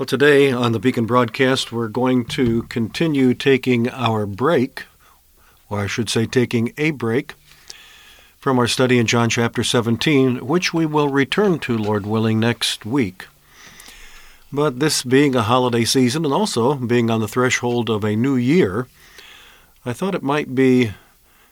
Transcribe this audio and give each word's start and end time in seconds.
Well, 0.00 0.06
today 0.06 0.50
on 0.50 0.72
the 0.72 0.78
Beacon 0.78 1.04
broadcast, 1.04 1.72
we're 1.72 1.88
going 1.88 2.24
to 2.28 2.62
continue 2.62 3.34
taking 3.34 3.90
our 3.90 4.24
break, 4.24 4.84
or 5.68 5.80
I 5.80 5.88
should 5.88 6.08
say, 6.08 6.24
taking 6.24 6.72
a 6.78 6.92
break 6.92 7.34
from 8.38 8.58
our 8.58 8.66
study 8.66 8.98
in 8.98 9.06
John 9.06 9.28
chapter 9.28 9.62
17, 9.62 10.46
which 10.46 10.72
we 10.72 10.86
will 10.86 11.10
return 11.10 11.58
to, 11.58 11.76
Lord 11.76 12.06
willing, 12.06 12.40
next 12.40 12.86
week. 12.86 13.26
But 14.50 14.80
this 14.80 15.02
being 15.02 15.36
a 15.36 15.42
holiday 15.42 15.84
season 15.84 16.24
and 16.24 16.32
also 16.32 16.76
being 16.76 17.10
on 17.10 17.20
the 17.20 17.28
threshold 17.28 17.90
of 17.90 18.02
a 18.02 18.16
new 18.16 18.36
year, 18.36 18.88
I 19.84 19.92
thought 19.92 20.14
it 20.14 20.22
might 20.22 20.54
be 20.54 20.92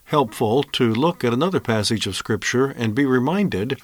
helpful 0.05 0.63
to 0.63 0.95
look 0.95 1.23
at 1.23 1.35
another 1.35 1.61
passage 1.61 2.07
of 2.07 2.17
Scripture 2.17 2.69
and 2.69 2.95
be 2.95 3.05
reminded 3.05 3.79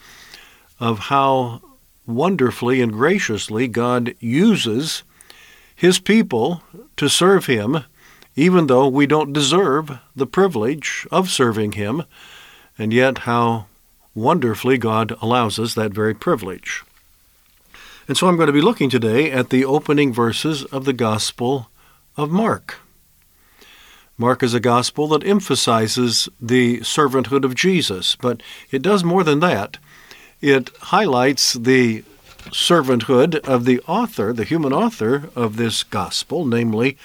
of 0.81 1.01
how 1.01 1.61
wonderfully 2.07 2.81
and 2.81 2.93
graciously 2.93 3.69
God 3.69 4.15
uses 4.21 5.03
His 5.75 5.99
people 5.99 6.63
to 6.97 7.09
serve 7.09 7.47
Him, 7.47 7.85
even 8.37 8.67
though 8.67 8.89
we 8.89 9.07
don't 9.07 9.33
deserve 9.33 9.99
the 10.15 10.27
privilege 10.27 11.07
of 11.11 11.31
serving 11.31 11.73
Him, 11.73 12.05
and 12.79 12.93
yet 12.93 13.19
how 13.19 13.67
wonderfully 14.15 14.79
God 14.79 15.17
allows 15.21 15.59
us 15.59 15.75
that 15.75 15.93
very 15.93 16.15
privilege. 16.15 16.83
And 18.07 18.17
so 18.17 18.29
I'm 18.29 18.37
going 18.37 18.49
to 18.49 18.53
be 18.53 18.61
looking 18.61 18.91
today 18.91 19.31
at 19.31 19.51
the 19.51 19.65
opening 19.65 20.13
verses 20.13 20.65
of 20.65 20.85
the 20.85 20.93
Gospel 20.93 21.71
of 22.17 22.31
Mark. 22.31 22.81
Mark 24.17 24.45
is 24.45 24.55
a 24.55 24.61
gospel 24.61 25.09
that 25.09 25.27
emphasizes 25.27 26.29
the 26.41 26.79
servanthood 26.81 27.45
of 27.45 27.57
Jesus, 27.57 28.15
but 28.15 28.43
it 28.71 28.81
does 28.81 29.03
more 29.03 29.25
than 29.25 29.41
that. 29.41 29.79
It 30.41 30.71
highlights 30.81 31.55
the 31.55 32.05
servanthood 32.51 33.37
of 33.47 33.65
the 33.65 33.81
author, 33.81 34.33
the 34.33 34.45
human 34.45 34.73
author 34.73 35.31
of 35.35 35.57
this 35.57 35.83
gospel, 35.83 36.45
namely 36.45 36.97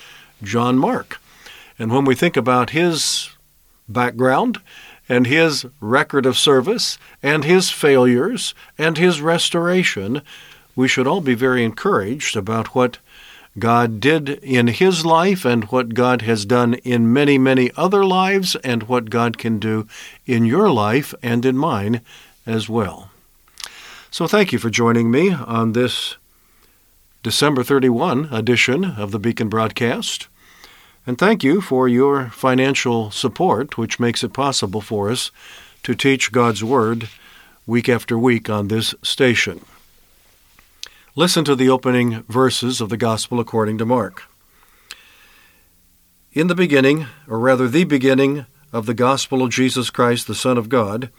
John 0.44 0.78
Mark. 0.78 1.22
And 1.78 1.92
when 1.92 2.06
we 2.06 2.16
think 2.16 2.36
about 2.36 2.72
his 2.72 3.30
background 3.88 4.60
and 5.08 5.26
his 5.26 5.66
record 5.80 6.26
of 6.26 6.38
service 6.38 6.98
and 7.24 7.44
his 7.44 7.70
failures 7.72 8.54
and 8.78 8.98
his 8.98 9.22
restoration, 9.22 10.22
we 10.76 10.88
should 10.88 11.08
all 11.08 11.22
be 11.22 11.36
very 11.36 11.64
encouraged 11.64 12.36
about 12.36 12.76
what 12.76 13.00
God 13.58 14.00
did 14.00 14.30
in 14.30 14.68
his 14.68 15.06
life 15.06 15.44
and 15.46 15.66
what 15.66 15.94
God 15.94 16.22
has 16.22 16.46
done 16.46 16.76
in 16.76 17.12
many, 17.12 17.38
many 17.38 17.72
other 17.76 18.06
lives 18.06 18.56
and 18.58 18.84
what 18.84 19.10
God 19.10 19.38
can 19.38 19.58
do 19.60 19.88
in 20.26 20.46
your 20.46 20.70
life 20.70 21.14
and 21.24 21.44
in 21.46 21.58
mine 21.58 22.02
as 22.46 22.70
well. 22.70 23.09
So 24.12 24.26
thank 24.26 24.52
you 24.52 24.58
for 24.58 24.72
joining 24.72 25.12
me 25.12 25.32
on 25.32 25.74
this 25.74 26.18
December 27.22 27.62
31 27.62 28.30
edition 28.32 28.84
of 28.84 29.12
the 29.12 29.20
Beacon 29.20 29.50
broadcast. 29.50 30.28
And 31.06 31.16
thank 31.16 31.44
you 31.44 31.62
for 31.62 31.88
your 31.88 32.30
financial 32.30 33.12
support, 33.12 33.78
which 33.78 34.00
makes 34.00 34.24
it 34.24 34.34
possible 34.34 34.82
for 34.82 35.12
us 35.12 35.30
to 35.84 35.94
teach 35.94 36.32
God's 36.32 36.64
Word 36.64 37.08
week 37.68 37.88
after 37.88 38.18
week 38.18 38.50
on 38.50 38.68
this 38.68 38.96
station. 39.04 39.64
Listen 41.16 41.46
to 41.46 41.56
the 41.56 41.70
opening 41.70 42.24
verses 42.24 42.82
of 42.82 42.90
the 42.90 42.98
Gospel 42.98 43.40
according 43.40 43.78
to 43.78 43.86
Mark. 43.86 44.24
In 46.34 46.48
the 46.48 46.56
beginning, 46.56 47.06
or 47.28 47.38
rather 47.38 47.68
the 47.68 47.84
beginning, 47.84 48.48
of 48.74 48.88
the 48.88 48.96
Gospel 48.96 49.44
of 49.44 49.52
Jesus 49.52 49.92
Christ, 49.92 50.26
the 50.26 50.34
Son 50.34 50.58
of 50.58 50.68
God, 50.68 51.12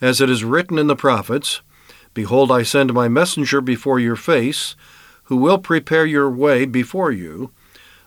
as 0.00 0.22
it 0.22 0.30
is 0.30 0.42
written 0.42 0.78
in 0.78 0.86
the 0.86 0.96
prophets, 0.96 1.60
Behold, 2.14 2.50
I 2.50 2.62
send 2.62 2.92
my 2.92 3.08
messenger 3.08 3.60
before 3.60 4.00
your 4.00 4.16
face, 4.16 4.74
who 5.24 5.36
will 5.36 5.58
prepare 5.58 6.06
your 6.06 6.30
way 6.30 6.64
before 6.64 7.12
you. 7.12 7.50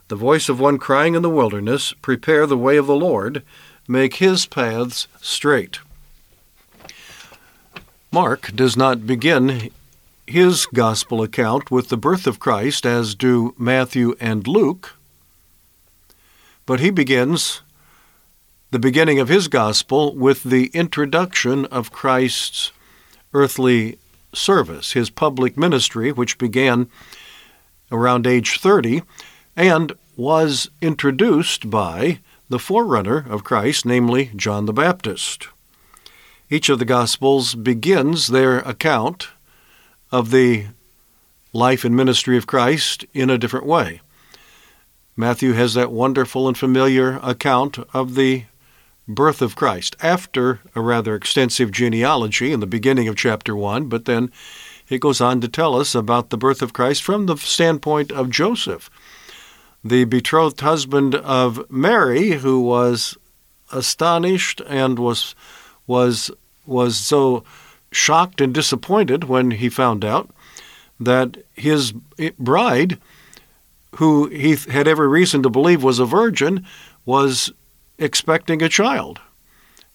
The 0.10 0.16
voice 0.16 0.50
of 0.50 0.60
one 0.60 0.78
crying 0.78 1.16
in 1.16 1.22
the 1.22 1.30
wilderness, 1.30 1.94
Prepare 2.02 2.46
the 2.46 2.58
way 2.58 2.78
of 2.78 2.88
the 2.88 2.96
Lord, 2.96 3.44
make 3.88 4.16
his 4.16 4.46
paths 4.46 5.08
straight. 5.22 5.80
Mark 8.12 8.52
does 8.54 8.78
not 8.78 9.08
begin 9.08 9.72
his 10.28 10.66
gospel 10.68 11.24
account 11.24 11.72
with 11.72 11.90
the 11.90 11.98
birth 11.98 12.28
of 12.28 12.40
Christ, 12.40 12.86
as 12.86 13.16
do 13.16 13.56
Matthew 13.58 14.16
and 14.20 14.48
Luke, 14.48 14.96
but 16.66 16.80
he 16.80 16.92
begins 16.92 17.62
the 18.72 18.80
beginning 18.80 19.20
of 19.20 19.30
his 19.30 19.48
gospel 19.48 20.16
with 20.16 20.44
the 20.44 20.68
introduction 20.74 21.66
of 21.66 21.92
Christ's 21.92 22.72
earthly 23.34 23.98
service, 24.34 24.94
his 24.94 25.10
public 25.10 25.58
ministry, 25.58 26.12
which 26.12 26.38
began 26.38 26.90
around 27.92 28.26
age 28.26 28.60
30 28.60 29.04
and 29.56 29.94
was 30.16 30.70
introduced 30.82 31.70
by 31.70 32.20
the 32.50 32.60
forerunner 32.60 33.26
of 33.30 33.44
Christ, 33.44 33.86
namely 33.86 34.32
John 34.36 34.66
the 34.66 34.74
Baptist. 34.74 35.48
Each 36.50 36.70
of 36.70 36.80
the 36.80 36.86
Gospels 36.86 37.56
begins 37.56 38.28
their 38.28 38.60
account 38.60 39.30
of 40.12 40.30
the 40.30 40.66
life 41.52 41.84
and 41.84 41.96
ministry 41.96 42.38
of 42.38 42.48
Christ 42.48 43.06
in 43.14 43.30
a 43.30 43.38
different 43.38 43.66
way. 43.66 44.02
Matthew 45.16 45.54
has 45.54 45.76
that 45.76 45.92
wonderful 45.92 46.48
and 46.48 46.58
familiar 46.58 47.20
account 47.22 47.78
of 47.94 48.16
the 48.16 48.44
birth 49.08 49.42
of 49.42 49.56
Christ 49.56 49.96
after 50.02 50.62
a 50.76 50.82
rather 50.82 51.16
extensive 51.16 51.72
genealogy 51.72 52.52
in 52.52 52.60
the 52.60 52.68
beginning 52.68 53.08
of 53.08 53.16
chapter 53.16 53.56
1, 53.56 53.88
but 53.88 54.06
then 54.06 54.32
it 54.90 55.02
goes 55.02 55.22
on 55.22 55.42
to 55.42 55.48
tell 55.48 55.76
us 55.76 55.96
about 55.96 56.30
the 56.30 56.38
birth 56.38 56.62
of 56.62 56.74
Christ 56.74 57.04
from 57.04 57.26
the 57.26 57.38
standpoint 57.38 58.12
of 58.12 58.30
Joseph, 58.30 58.90
the 59.84 60.06
betrothed 60.06 60.62
husband 60.62 61.16
of 61.16 61.70
Mary, 61.70 62.32
who 62.32 62.62
was 62.62 63.18
astonished 63.72 64.62
and 64.68 65.00
was 65.00 65.36
was 65.88 66.32
was 66.66 66.98
so 66.98 67.44
shocked 67.92 68.40
and 68.40 68.54
disappointed 68.54 69.26
when 69.26 69.52
he 69.52 69.70
found 69.70 70.06
out 70.06 70.30
that 71.00 71.38
his 71.54 71.94
bride, 72.40 72.98
who 73.96 74.28
he 74.28 74.56
had 74.56 74.88
every 74.88 75.08
reason 75.08 75.44
to 75.44 75.50
believe 75.50 75.84
was 75.84 76.00
a 76.00 76.06
virgin, 76.06 76.66
was 77.06 77.52
expecting 77.98 78.62
a 78.62 78.70
child. 78.70 79.20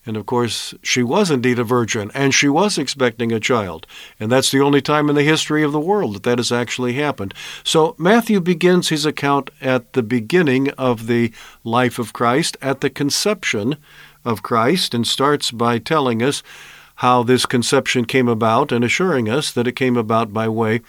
And 0.07 0.17
of 0.17 0.25
course, 0.25 0.73
she 0.83 1.03
was 1.03 1.31
indeed 1.31 1.59
a 1.59 1.65
virgin, 1.65 2.11
and 2.15 2.33
she 2.33 2.49
was 2.49 2.79
expecting 2.79 3.31
a 3.31 3.39
child. 3.39 3.87
And 4.19 4.33
that's 4.33 4.51
the 4.51 4.61
only 4.61 4.81
time 4.81 5.11
in 5.11 5.17
the 5.17 5.23
history 5.23 5.63
of 5.63 5.73
the 5.73 5.81
world 5.81 6.15
that 6.15 6.23
that 6.23 6.39
has 6.39 6.51
actually 6.51 6.95
happened. 6.95 7.35
So 7.63 7.95
Matthew 7.99 8.41
begins 8.41 8.89
his 8.89 9.05
account 9.05 9.51
at 9.61 9.93
the 9.93 10.03
beginning 10.03 10.71
of 10.71 11.09
the 11.09 11.31
life 11.63 11.99
of 11.99 12.15
Christ, 12.15 12.57
at 12.63 12.81
the 12.81 12.89
conception 12.89 13.77
of 14.25 14.43
Christ, 14.43 14.95
and 14.95 15.07
starts 15.07 15.51
by 15.51 15.79
telling 15.79 16.23
us 16.23 16.43
how 16.97 17.23
this 17.23 17.45
conception 17.45 18.07
came 18.07 18.29
about 18.29 18.73
and 18.73 18.85
assuring 18.85 19.29
us 19.29 19.53
that 19.53 19.67
it 19.67 19.73
came 19.73 19.97
about 19.99 20.33
by 20.33 20.49
way 20.49 20.81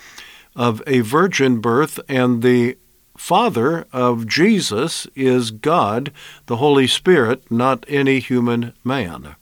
of 0.56 0.82
a 0.88 1.02
virgin 1.02 1.60
birth 1.60 2.00
and 2.08 2.42
the 2.42 2.78
Father 3.20 3.86
of 3.92 4.28
Jesus 4.28 5.06
is 5.14 5.52
God, 5.52 6.12
the 6.46 6.56
Holy 6.56 6.88
Spirit, 6.88 7.52
not 7.52 7.86
any 7.88 8.20
human 8.20 8.74
man. 8.84 9.36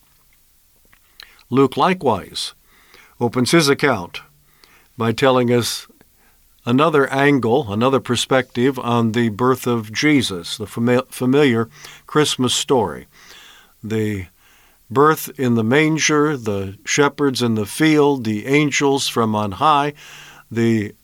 Luke 1.52 1.78
likewise 1.78 2.54
opens 3.22 3.52
his 3.52 3.70
account 3.70 4.22
by 4.98 5.12
telling 5.14 5.54
us 5.54 5.88
another 6.66 7.08
angle, 7.14 7.72
another 7.72 8.00
perspective 8.00 8.80
on 8.80 9.12
the 9.12 9.30
birth 9.30 9.68
of 9.68 9.94
Jesus, 9.94 10.58
the 10.58 10.66
familiar 10.68 11.70
Christmas 12.08 12.56
story. 12.56 13.06
The 13.84 14.26
birth 14.90 15.30
in 15.40 15.54
the 15.54 15.64
manger, 15.64 16.36
the 16.36 16.78
shepherds 16.84 17.44
in 17.44 17.54
the 17.54 17.68
field, 17.68 18.24
the 18.26 18.48
angels 18.48 19.08
from 19.08 19.36
on 19.36 19.54
high, 19.54 19.94
the 20.50 20.96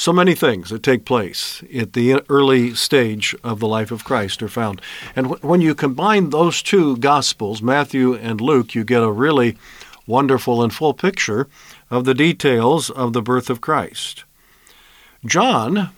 so 0.00 0.14
many 0.14 0.34
things 0.34 0.70
that 0.70 0.82
take 0.82 1.04
place 1.04 1.62
at 1.76 1.92
the 1.92 2.22
early 2.30 2.74
stage 2.74 3.36
of 3.44 3.60
the 3.60 3.68
life 3.68 3.90
of 3.90 4.02
Christ 4.02 4.42
are 4.42 4.48
found. 4.48 4.80
And 5.14 5.38
when 5.42 5.60
you 5.60 5.74
combine 5.74 6.30
those 6.30 6.62
two 6.62 6.96
Gospels, 6.96 7.60
Matthew 7.60 8.14
and 8.14 8.40
Luke, 8.40 8.74
you 8.74 8.82
get 8.82 9.02
a 9.02 9.12
really 9.12 9.58
wonderful 10.06 10.62
and 10.62 10.72
full 10.72 10.94
picture 10.94 11.48
of 11.90 12.06
the 12.06 12.14
details 12.14 12.88
of 12.88 13.12
the 13.12 13.20
birth 13.20 13.50
of 13.50 13.60
Christ. 13.60 14.24
John, 15.26 15.90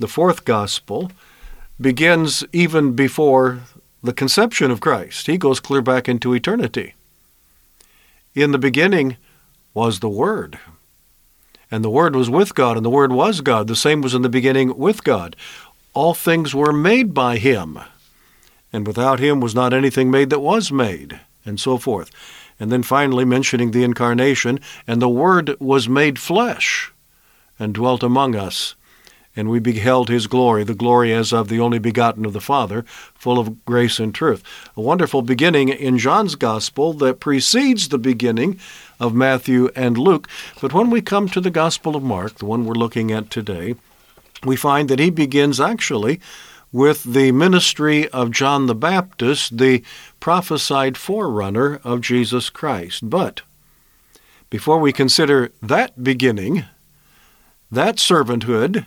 the 0.00 0.08
fourth 0.08 0.44
Gospel, 0.44 1.12
begins 1.80 2.42
even 2.52 2.96
before 2.96 3.60
the 4.02 4.12
conception 4.12 4.72
of 4.72 4.80
Christ. 4.80 5.28
He 5.28 5.38
goes 5.38 5.60
clear 5.60 5.82
back 5.82 6.08
into 6.08 6.34
eternity. 6.34 6.94
In 8.34 8.50
the 8.50 8.58
beginning 8.58 9.18
was 9.72 10.00
the 10.00 10.08
Word. 10.08 10.58
And 11.70 11.84
the 11.84 11.90
Word 11.90 12.14
was 12.14 12.30
with 12.30 12.54
God, 12.54 12.76
and 12.76 12.86
the 12.86 12.90
Word 12.90 13.12
was 13.12 13.40
God. 13.40 13.66
The 13.66 13.76
same 13.76 14.00
was 14.00 14.14
in 14.14 14.22
the 14.22 14.28
beginning 14.28 14.76
with 14.78 15.02
God. 15.04 15.34
All 15.94 16.14
things 16.14 16.54
were 16.54 16.72
made 16.72 17.12
by 17.12 17.38
Him, 17.38 17.80
and 18.72 18.86
without 18.86 19.18
Him 19.18 19.40
was 19.40 19.54
not 19.54 19.72
anything 19.72 20.10
made 20.10 20.30
that 20.30 20.40
was 20.40 20.70
made, 20.70 21.20
and 21.44 21.58
so 21.58 21.78
forth. 21.78 22.10
And 22.60 22.70
then 22.70 22.82
finally 22.82 23.24
mentioning 23.24 23.70
the 23.70 23.82
incarnation, 23.82 24.60
and 24.86 25.02
the 25.02 25.08
Word 25.08 25.56
was 25.58 25.88
made 25.88 26.18
flesh 26.18 26.92
and 27.58 27.74
dwelt 27.74 28.02
among 28.02 28.36
us. 28.36 28.74
And 29.38 29.50
we 29.50 29.58
beheld 29.58 30.08
his 30.08 30.26
glory, 30.26 30.64
the 30.64 30.74
glory 30.74 31.12
as 31.12 31.30
of 31.30 31.48
the 31.48 31.60
only 31.60 31.78
begotten 31.78 32.24
of 32.24 32.32
the 32.32 32.40
Father, 32.40 32.84
full 33.14 33.38
of 33.38 33.66
grace 33.66 33.98
and 33.98 34.14
truth. 34.14 34.42
A 34.76 34.80
wonderful 34.80 35.20
beginning 35.20 35.68
in 35.68 35.98
John's 35.98 36.36
Gospel 36.36 36.94
that 36.94 37.20
precedes 37.20 37.88
the 37.88 37.98
beginning 37.98 38.58
of 38.98 39.14
Matthew 39.14 39.70
and 39.76 39.98
Luke. 39.98 40.28
But 40.60 40.72
when 40.72 40.90
we 40.90 41.00
come 41.00 41.28
to 41.28 41.40
the 41.40 41.50
Gospel 41.50 41.96
of 41.96 42.02
Mark, 42.02 42.36
the 42.36 42.46
one 42.46 42.64
we're 42.64 42.74
looking 42.74 43.10
at 43.12 43.30
today, 43.30 43.74
we 44.44 44.56
find 44.56 44.88
that 44.88 44.98
he 44.98 45.10
begins 45.10 45.60
actually 45.60 46.20
with 46.72 47.04
the 47.04 47.32
ministry 47.32 48.08
of 48.08 48.30
John 48.30 48.66
the 48.66 48.74
Baptist, 48.74 49.58
the 49.58 49.82
prophesied 50.20 50.96
forerunner 50.96 51.80
of 51.84 52.00
Jesus 52.00 52.50
Christ. 52.50 53.08
But 53.08 53.42
before 54.50 54.78
we 54.78 54.92
consider 54.92 55.52
that 55.62 56.02
beginning, 56.02 56.64
that 57.70 57.96
servanthood, 57.96 58.86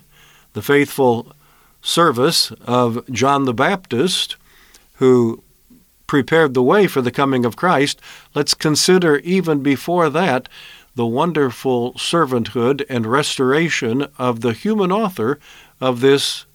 the 0.54 0.62
faithful 0.62 1.34
service 1.82 2.52
of 2.62 3.10
John 3.12 3.46
the 3.46 3.54
Baptist, 3.54 4.36
who 4.96 5.44
prepared 6.10 6.56
the 6.56 6.64
way 6.64 6.88
for 6.88 7.04
the 7.04 7.12
coming 7.12 7.46
of 7.46 7.56
Christ, 7.56 8.02
let's 8.34 8.56
consider 8.56 9.18
even 9.20 9.62
before 9.62 10.10
that 10.10 10.50
the 10.96 11.06
wonderful 11.06 11.94
servanthood 11.94 12.84
and 12.90 13.06
restoration 13.06 14.08
of 14.18 14.42
the 14.42 14.54
human 14.54 14.92
author 14.92 15.40
of 15.80 16.02
this 16.02 16.48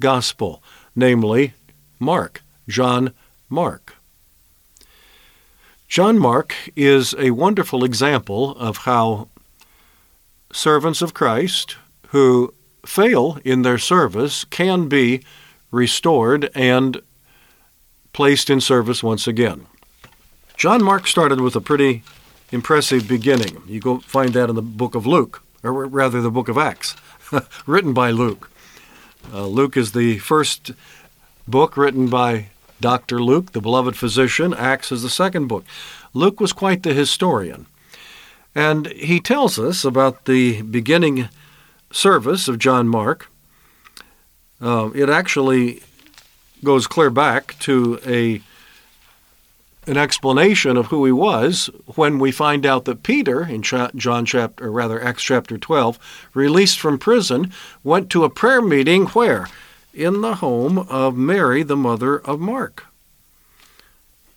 gospel, 0.00 0.60
namely 0.96 1.54
Mark, 2.00 2.42
John 2.68 3.12
Mark. 3.48 3.94
John 5.86 6.18
Mark 6.18 6.56
is 6.74 7.14
a 7.20 7.30
wonderful 7.30 7.84
example 7.84 8.56
of 8.56 8.78
how 8.78 9.28
servants 10.52 11.02
of 11.02 11.14
Christ 11.14 11.76
who 12.08 12.52
fail 12.84 13.38
in 13.44 13.62
their 13.62 13.78
service 13.78 14.42
can 14.42 14.88
be 14.88 15.22
restored 15.70 16.50
and 16.52 17.00
placed 18.18 18.50
in 18.50 18.60
service 18.60 19.00
once 19.00 19.28
again. 19.28 19.64
John 20.56 20.82
Mark 20.82 21.06
started 21.06 21.40
with 21.40 21.54
a 21.54 21.60
pretty 21.60 22.02
impressive 22.50 23.06
beginning. 23.06 23.62
You 23.68 23.78
go 23.78 24.00
find 24.00 24.32
that 24.32 24.50
in 24.50 24.56
the 24.56 24.60
book 24.60 24.96
of 24.96 25.06
Luke, 25.06 25.40
or 25.62 25.86
rather 25.86 26.20
the 26.20 26.28
book 26.28 26.48
of 26.48 26.58
Acts, 26.58 26.96
written 27.64 27.92
by 27.94 28.10
Luke. 28.10 28.50
Uh, 29.32 29.46
Luke 29.46 29.76
is 29.76 29.92
the 29.92 30.18
first 30.18 30.72
book 31.46 31.76
written 31.76 32.08
by 32.08 32.48
Dr. 32.80 33.22
Luke, 33.22 33.52
the 33.52 33.60
beloved 33.60 33.94
physician. 33.96 34.52
Acts 34.52 34.90
is 34.90 35.02
the 35.02 35.10
second 35.10 35.46
book. 35.46 35.64
Luke 36.12 36.40
was 36.40 36.52
quite 36.52 36.82
the 36.82 36.94
historian. 36.94 37.66
And 38.52 38.88
he 38.88 39.20
tells 39.20 39.60
us 39.60 39.84
about 39.84 40.24
the 40.24 40.62
beginning 40.62 41.28
service 41.92 42.48
of 42.48 42.58
John 42.58 42.88
Mark. 42.88 43.30
Uh, 44.60 44.90
it 44.92 45.08
actually 45.08 45.82
goes 46.62 46.86
clear 46.86 47.10
back 47.10 47.58
to 47.60 48.00
a 48.06 48.40
an 49.86 49.96
explanation 49.96 50.76
of 50.76 50.86
who 50.86 51.06
he 51.06 51.12
was 51.12 51.70
when 51.94 52.18
we 52.18 52.30
find 52.30 52.66
out 52.66 52.84
that 52.84 53.02
Peter 53.02 53.42
in 53.46 53.62
John 53.62 54.26
chapter 54.26 54.66
or 54.66 54.70
rather 54.70 55.02
Acts 55.02 55.22
chapter 55.22 55.56
12 55.56 55.98
released 56.34 56.78
from 56.78 56.98
prison 56.98 57.52
went 57.82 58.10
to 58.10 58.24
a 58.24 58.30
prayer 58.30 58.60
meeting 58.60 59.06
where? 59.06 59.48
In 59.94 60.20
the 60.20 60.36
home 60.36 60.78
of 60.78 61.16
Mary 61.16 61.62
the 61.62 61.76
mother 61.76 62.18
of 62.18 62.38
Mark 62.38 62.84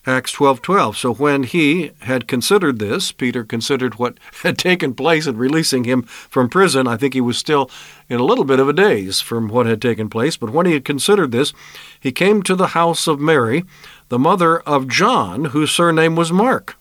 Acts 0.06 0.32
12:12. 0.32 0.98
So 0.98 1.14
when 1.14 1.44
he 1.44 1.92
had 2.00 2.28
considered 2.28 2.80
this, 2.80 3.12
Peter 3.12 3.44
considered 3.44 3.96
what 3.96 4.18
had 4.44 4.58
taken 4.58 4.96
place 4.96 5.28
in 5.28 5.38
releasing 5.38 5.84
him 5.84 6.04
from 6.04 6.50
prison. 6.50 6.88
I 6.88 6.98
think 6.98 7.14
he 7.14 7.22
was 7.22 7.38
still 7.38 7.70
in 8.10 8.20
a 8.20 8.26
little 8.26 8.44
bit 8.46 8.60
of 8.60 8.68
a 8.68 8.74
daze 8.74 9.22
from 9.22 9.48
what 9.48 9.68
had 9.68 9.82
taken 9.82 10.10
place, 10.10 10.38
but 10.38 10.50
when 10.50 10.66
he 10.66 10.74
had 10.74 10.86
considered 10.86 11.32
this, 11.32 11.54
he 12.00 12.12
came 12.12 12.42
to 12.44 12.56
the 12.56 12.68
house 12.68 13.06
of 13.06 13.20
Mary, 13.20 13.64
the 14.10 14.18
mother 14.18 14.60
of 14.62 14.88
John, 14.88 15.46
whose 15.46 15.72
surname 15.72 16.16
was 16.16 16.32
Mark, 16.32 16.78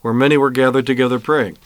where 0.00 0.14
many 0.14 0.38
were 0.38 0.50
gathered 0.50 0.86
together 0.86 1.18
praying. 1.18 1.58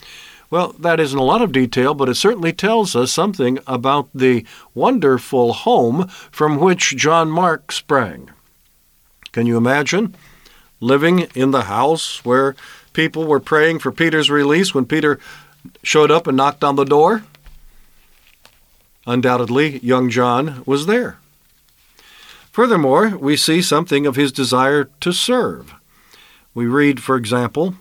Well, 0.51 0.75
that 0.81 0.99
isn't 0.99 1.19
a 1.19 1.23
lot 1.23 1.43
of 1.43 1.53
detail, 1.53 1.95
but 1.95 2.09
it 2.09 2.15
certainly 2.15 2.53
tells 2.53 2.97
us 2.97 3.13
something 3.13 3.59
about 3.67 4.09
the 4.15 4.45
wonderful 4.75 5.53
home 5.53 6.09
from 6.33 6.59
which 6.59 6.97
John 6.97 7.31
Mark 7.31 7.71
sprang. 7.71 8.31
Can 9.31 9.47
you 9.47 9.57
imagine? 9.57 10.17
Living 10.81 11.29
in 11.35 11.51
the 11.51 11.63
house 11.63 12.25
where 12.25 12.55
people 12.93 13.25
were 13.25 13.41
praying 13.41 13.79
for 13.79 13.93
Peter's 13.93 14.31
release 14.31 14.75
when 14.75 14.85
Peter 14.85 15.19
showed 15.83 16.11
up 16.11 16.27
and 16.27 16.37
knocked 16.37 16.65
on 16.65 16.77
the 16.77 16.85
door? 16.85 17.25
Undoubtedly, 19.07 19.79
young 19.79 20.11
John 20.11 20.63
was 20.67 20.87
there. 20.87 21.19
Furthermore, 22.51 23.17
we 23.17 23.37
see 23.37 23.63
something 23.63 24.07
of 24.07 24.17
his 24.17 24.33
desire 24.33 24.91
to 25.01 25.13
serve. 25.13 25.75
We 26.55 26.67
read, 26.67 27.03
for 27.03 27.17
example, 27.17 27.77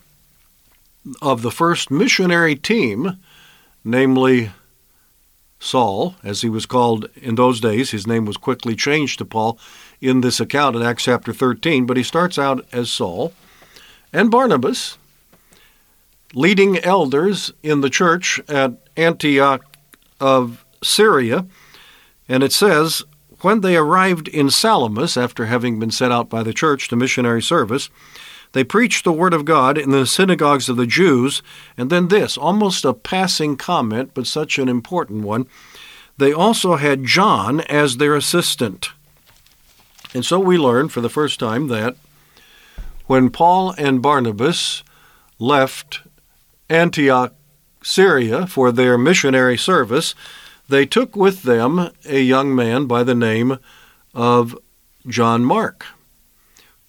of 1.21 1.41
the 1.41 1.51
first 1.51 1.89
missionary 1.89 2.55
team, 2.55 3.17
namely 3.83 4.51
Saul, 5.59 6.15
as 6.23 6.41
he 6.41 6.49
was 6.49 6.65
called 6.65 7.09
in 7.15 7.35
those 7.35 7.59
days. 7.59 7.91
His 7.91 8.05
name 8.05 8.25
was 8.25 8.37
quickly 8.37 8.75
changed 8.75 9.17
to 9.17 9.25
Paul 9.25 9.57
in 10.01 10.21
this 10.21 10.39
account 10.39 10.75
in 10.75 10.81
Acts 10.81 11.03
chapter 11.03 11.33
13, 11.33 11.85
but 11.85 11.97
he 11.97 12.03
starts 12.03 12.37
out 12.37 12.65
as 12.71 12.89
Saul. 12.89 13.33
And 14.13 14.31
Barnabas, 14.31 14.97
leading 16.33 16.77
elders 16.79 17.51
in 17.63 17.81
the 17.81 17.89
church 17.89 18.39
at 18.47 18.73
Antioch 18.95 19.65
of 20.19 20.65
Syria. 20.83 21.45
And 22.29 22.43
it 22.43 22.51
says, 22.51 23.03
when 23.41 23.61
they 23.61 23.75
arrived 23.75 24.27
in 24.27 24.49
Salamis, 24.49 25.17
after 25.17 25.45
having 25.45 25.79
been 25.79 25.91
sent 25.91 26.13
out 26.13 26.29
by 26.29 26.43
the 26.43 26.53
church 26.53 26.87
to 26.89 26.95
missionary 26.95 27.41
service, 27.41 27.89
they 28.53 28.63
preached 28.63 29.03
the 29.03 29.11
word 29.11 29.33
of 29.33 29.45
God 29.45 29.77
in 29.77 29.91
the 29.91 30.05
synagogues 30.05 30.69
of 30.69 30.77
the 30.77 30.87
Jews. 30.87 31.43
And 31.77 31.89
then 31.89 32.07
this, 32.07 32.37
almost 32.37 32.85
a 32.85 32.93
passing 32.93 33.57
comment, 33.57 34.11
but 34.13 34.25
such 34.25 34.57
an 34.57 34.69
important 34.69 35.23
one. 35.23 35.47
They 36.17 36.33
also 36.33 36.77
had 36.77 37.03
John 37.03 37.61
as 37.61 37.97
their 37.97 38.15
assistant. 38.15 38.89
And 40.17 40.25
so 40.25 40.39
we 40.39 40.57
learn 40.57 40.89
for 40.89 40.99
the 40.99 41.11
first 41.11 41.39
time 41.39 41.67
that 41.67 41.95
when 43.05 43.29
Paul 43.29 43.75
and 43.77 44.01
Barnabas 44.01 44.81
left 45.37 45.99
Antioch, 46.71 47.35
Syria, 47.83 48.47
for 48.47 48.71
their 48.71 48.97
missionary 48.97 49.59
service, 49.59 50.15
they 50.67 50.87
took 50.87 51.15
with 51.15 51.43
them 51.43 51.91
a 52.03 52.19
young 52.19 52.55
man 52.55 52.87
by 52.87 53.03
the 53.03 53.13
name 53.13 53.59
of 54.15 54.57
John 55.05 55.45
Mark, 55.45 55.85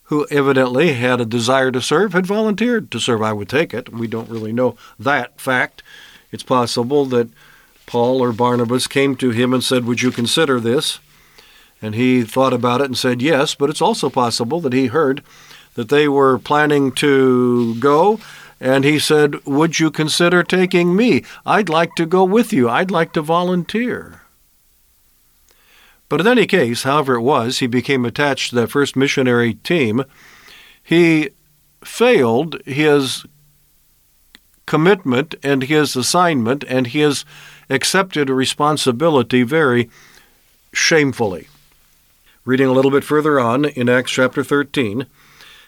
who 0.05 0.27
evidently 0.31 0.95
had 0.95 1.21
a 1.21 1.27
desire 1.27 1.71
to 1.71 1.83
serve, 1.83 2.15
had 2.15 2.25
volunteered 2.25 2.91
to 2.93 2.99
serve. 2.99 3.21
I 3.21 3.35
would 3.35 3.51
take 3.51 3.75
it. 3.75 3.93
We 3.93 4.07
don't 4.07 4.31
really 4.31 4.55
know 4.55 4.75
that 4.99 5.39
fact. 5.39 5.83
It's 6.33 6.43
possible 6.43 7.05
that 7.05 7.29
Paul 7.85 8.23
or 8.23 8.33
Barnabas 8.33 8.87
came 8.87 9.17
to 9.17 9.33
him 9.33 9.53
and 9.53 9.63
said, 9.63 9.85
Would 9.85 10.01
you 10.01 10.13
consider 10.13 10.59
this? 10.61 10.99
And 11.81 11.95
he 11.95 12.23
thought 12.23 12.53
about 12.53 12.81
it 12.81 12.87
and 12.87 12.99
said 12.99 13.23
yes, 13.23 13.55
but 13.55 13.71
it's 13.71 13.83
also 13.83 14.11
possible 14.11 14.61
that 14.61 14.73
he 14.73 14.87
heard 14.87 15.23
that 15.75 15.89
they 15.89 16.09
were 16.09 16.39
planning 16.39 16.91
to 16.93 17.77
go 17.77 18.19
and 18.61 18.85
he 18.85 18.99
said, 18.99 19.45
Would 19.47 19.79
you 19.79 19.91
consider 19.91 20.43
taking 20.43 20.97
me? 20.97 21.25
I'd 21.47 21.69
like 21.69 21.95
to 21.95 22.07
go 22.07 22.25
with 22.25 22.53
you. 22.53 22.69
I'd 22.69 22.91
like 22.91 23.13
to 23.13 23.23
volunteer. 23.23 24.23
But 26.09 26.21
in 26.21 26.27
any 26.27 26.47
case, 26.47 26.83
however 26.83 27.15
it 27.15 27.23
was, 27.23 27.59
he 27.59 27.67
became 27.67 28.05
attached 28.05 28.51
to 28.51 28.57
that 28.57 28.71
first 28.71 28.97
missionary 28.97 29.55
team. 29.55 30.05
He 30.83 31.31
failed 31.85 32.61
his 32.65 33.27
commitment 34.67 35.35
and 35.43 35.63
his 35.65 35.95
assignment 35.95 36.65
and 36.65 36.89
his 36.89 37.25
accepted 37.71 38.31
responsibility 38.31 39.43
very 39.43 39.91
shamefully. 40.73 41.49
Reading 42.49 42.69
a 42.69 42.73
little 42.73 42.91
bit 42.91 43.05
further 43.05 43.39
on 43.39 43.67
in 43.67 43.91
Acts 43.91 44.13
chapter 44.13 44.43
13, 44.43 45.05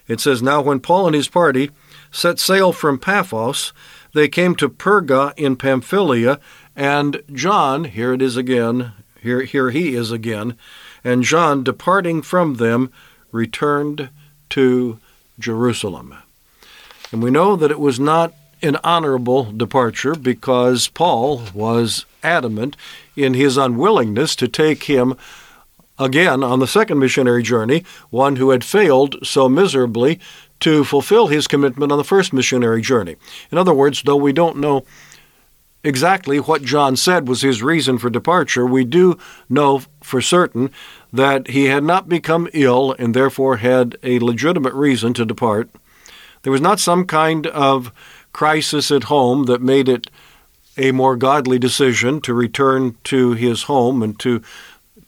it 0.08 0.18
says, 0.18 0.40
Now 0.40 0.62
when 0.62 0.80
Paul 0.80 1.08
and 1.08 1.14
his 1.14 1.28
party 1.28 1.70
set 2.10 2.38
sail 2.38 2.72
from 2.72 2.98
Paphos, 2.98 3.74
they 4.14 4.28
came 4.28 4.54
to 4.56 4.70
Perga 4.70 5.34
in 5.36 5.56
Pamphylia, 5.56 6.40
and 6.74 7.22
John, 7.34 7.84
here 7.84 8.14
it 8.14 8.22
is 8.22 8.38
again, 8.38 8.92
here, 9.20 9.42
here 9.42 9.68
he 9.72 9.94
is 9.94 10.10
again, 10.10 10.56
and 11.04 11.22
John, 11.22 11.62
departing 11.62 12.22
from 12.22 12.54
them, 12.54 12.90
returned 13.30 14.08
to 14.48 14.98
Jerusalem. 15.38 16.14
And 17.12 17.22
we 17.22 17.30
know 17.30 17.56
that 17.56 17.70
it 17.70 17.78
was 17.78 18.00
not 18.00 18.32
an 18.62 18.78
honorable 18.82 19.52
departure 19.52 20.14
because 20.14 20.88
Paul 20.88 21.42
was 21.52 22.06
adamant 22.22 22.74
in 23.16 23.34
his 23.34 23.58
unwillingness 23.58 24.34
to 24.36 24.48
take 24.48 24.84
him 24.84 25.18
again 26.00 26.42
on 26.42 26.58
the 26.58 26.66
second 26.66 26.98
missionary 26.98 27.42
journey, 27.42 27.84
one 28.08 28.36
who 28.36 28.50
had 28.50 28.64
failed 28.64 29.16
so 29.22 29.48
miserably 29.48 30.18
to 30.60 30.82
fulfill 30.84 31.28
his 31.28 31.46
commitment 31.46 31.92
on 31.92 31.98
the 31.98 32.04
first 32.04 32.32
missionary 32.32 32.82
journey. 32.82 33.16
In 33.52 33.58
other 33.58 33.74
words, 33.74 34.02
though 34.02 34.16
we 34.16 34.32
don't 34.32 34.56
know 34.56 34.84
exactly 35.84 36.38
what 36.38 36.62
John 36.62 36.96
said 36.96 37.28
was 37.28 37.42
his 37.42 37.62
reason 37.62 37.98
for 37.98 38.10
departure, 38.10 38.66
we 38.66 38.84
do 38.84 39.18
know 39.48 39.82
for 40.02 40.20
certain 40.20 40.70
that 41.12 41.48
he 41.48 41.66
had 41.66 41.84
not 41.84 42.08
become 42.08 42.48
ill 42.52 42.94
and 42.98 43.14
therefore 43.14 43.58
had 43.58 43.96
a 44.02 44.18
legitimate 44.18 44.74
reason 44.74 45.14
to 45.14 45.24
depart. 45.24 45.70
There 46.42 46.52
was 46.52 46.60
not 46.60 46.80
some 46.80 47.06
kind 47.06 47.46
of 47.46 47.92
crisis 48.32 48.90
at 48.90 49.04
home 49.04 49.44
that 49.44 49.60
made 49.60 49.88
it 49.88 50.08
a 50.76 50.92
more 50.92 51.16
godly 51.16 51.58
decision 51.58 52.20
to 52.22 52.32
return 52.32 52.96
to 53.04 53.32
his 53.32 53.64
home 53.64 54.02
and 54.02 54.18
to 54.20 54.42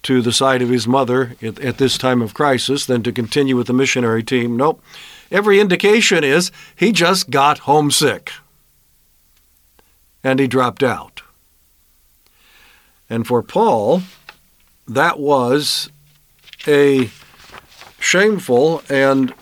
to 0.02 0.20
the 0.20 0.32
side 0.32 0.62
of 0.62 0.68
his 0.68 0.88
mother 0.88 1.36
at, 1.42 1.58
at, 1.60 1.78
this 1.78 1.96
time 1.96 2.20
of 2.20 2.34
crisis 2.34 2.86
than 2.86 3.02
to 3.02 3.12
continue 3.12 3.56
with 3.56 3.68
the 3.68 3.72
missionary 3.72 4.22
team. 4.22 4.56
Nope. 4.56 4.82
Every 5.30 5.60
indication 5.60 6.24
is 6.24 6.50
he 6.74 6.92
just 6.92 7.30
got 7.30 7.60
homesick 7.60 8.32
and 10.24 10.40
he 10.40 10.46
dropped 10.46 10.82
out. 10.82 11.22
And 13.08 13.26
for 13.26 13.42
Paul, 13.42 14.02
that 14.88 15.18
was 15.18 15.90
a 16.66 17.10
shameful 17.98 18.82
and 18.88 19.32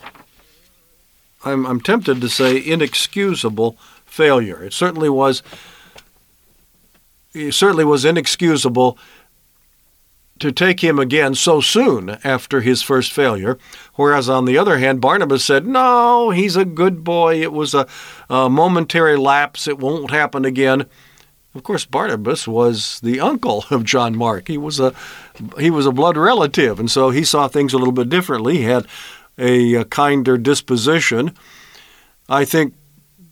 I'm, 1.43 1.65
I'm 1.65 1.81
tempted 1.81 2.21
to 2.21 2.29
say 2.29 2.57
inexcusable 2.63 3.77
failure. 4.05 4.63
It 4.63 4.73
certainly 4.73 5.09
was. 5.09 5.41
It 7.33 7.53
certainly 7.53 7.85
was 7.85 8.03
inexcusable 8.03 8.97
to 10.41 10.51
take 10.51 10.83
him 10.83 10.99
again 10.99 11.35
so 11.35 11.61
soon 11.61 12.09
after 12.23 12.61
his 12.61 12.81
first 12.81 13.13
failure. 13.13 13.57
Whereas, 13.95 14.29
on 14.29 14.45
the 14.45 14.57
other 14.57 14.77
hand, 14.77 15.01
Barnabas 15.01 15.45
said, 15.45 15.65
No, 15.65 16.31
he's 16.31 16.55
a 16.55 16.65
good 16.65 17.03
boy. 17.03 17.41
It 17.41 17.53
was 17.53 17.73
a, 17.73 17.87
a, 18.29 18.49
momentary 18.49 19.17
lapse. 19.17 19.67
It 19.67 19.79
won't 19.79 20.11
happen 20.11 20.43
again. 20.43 20.85
Of 21.53 21.63
course, 21.63 21.85
Barnabas 21.85 22.47
was 22.47 22.99
the 23.01 23.19
uncle 23.19 23.65
of 23.71 23.83
John 23.83 24.17
Mark. 24.17 24.47
He 24.47 24.57
was 24.57 24.79
a 24.79 24.93
he 25.57 25.69
was 25.69 25.85
a 25.85 25.91
blood 25.91 26.17
relative, 26.17 26.79
and 26.79 26.89
so 26.89 27.09
he 27.09 27.23
saw 27.23 27.47
things 27.47 27.73
a 27.73 27.77
little 27.77 27.93
bit 27.93 28.09
differently. 28.09 28.57
He 28.57 28.63
had 28.63 28.87
a, 29.37 29.75
a 29.75 29.85
kinder 29.85 30.37
disposition. 30.37 31.35
I 32.29 32.45
think 32.45 32.73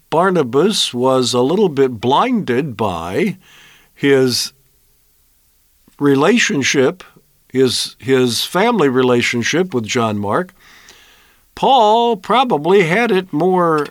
Barnabas 0.09 0.93
was 0.93 1.33
a 1.33 1.41
little 1.41 1.69
bit 1.69 1.99
blinded 1.99 2.75
by 2.75 3.37
his 3.93 4.53
relationship, 5.99 7.03
his, 7.51 7.95
his 7.99 8.43
family 8.45 8.89
relationship 8.89 9.73
with 9.73 9.85
John 9.85 10.17
Mark. 10.17 10.53
Paul 11.55 12.15
probably 12.15 12.83
had 12.83 13.11
it 13.11 13.33
more 13.33 13.87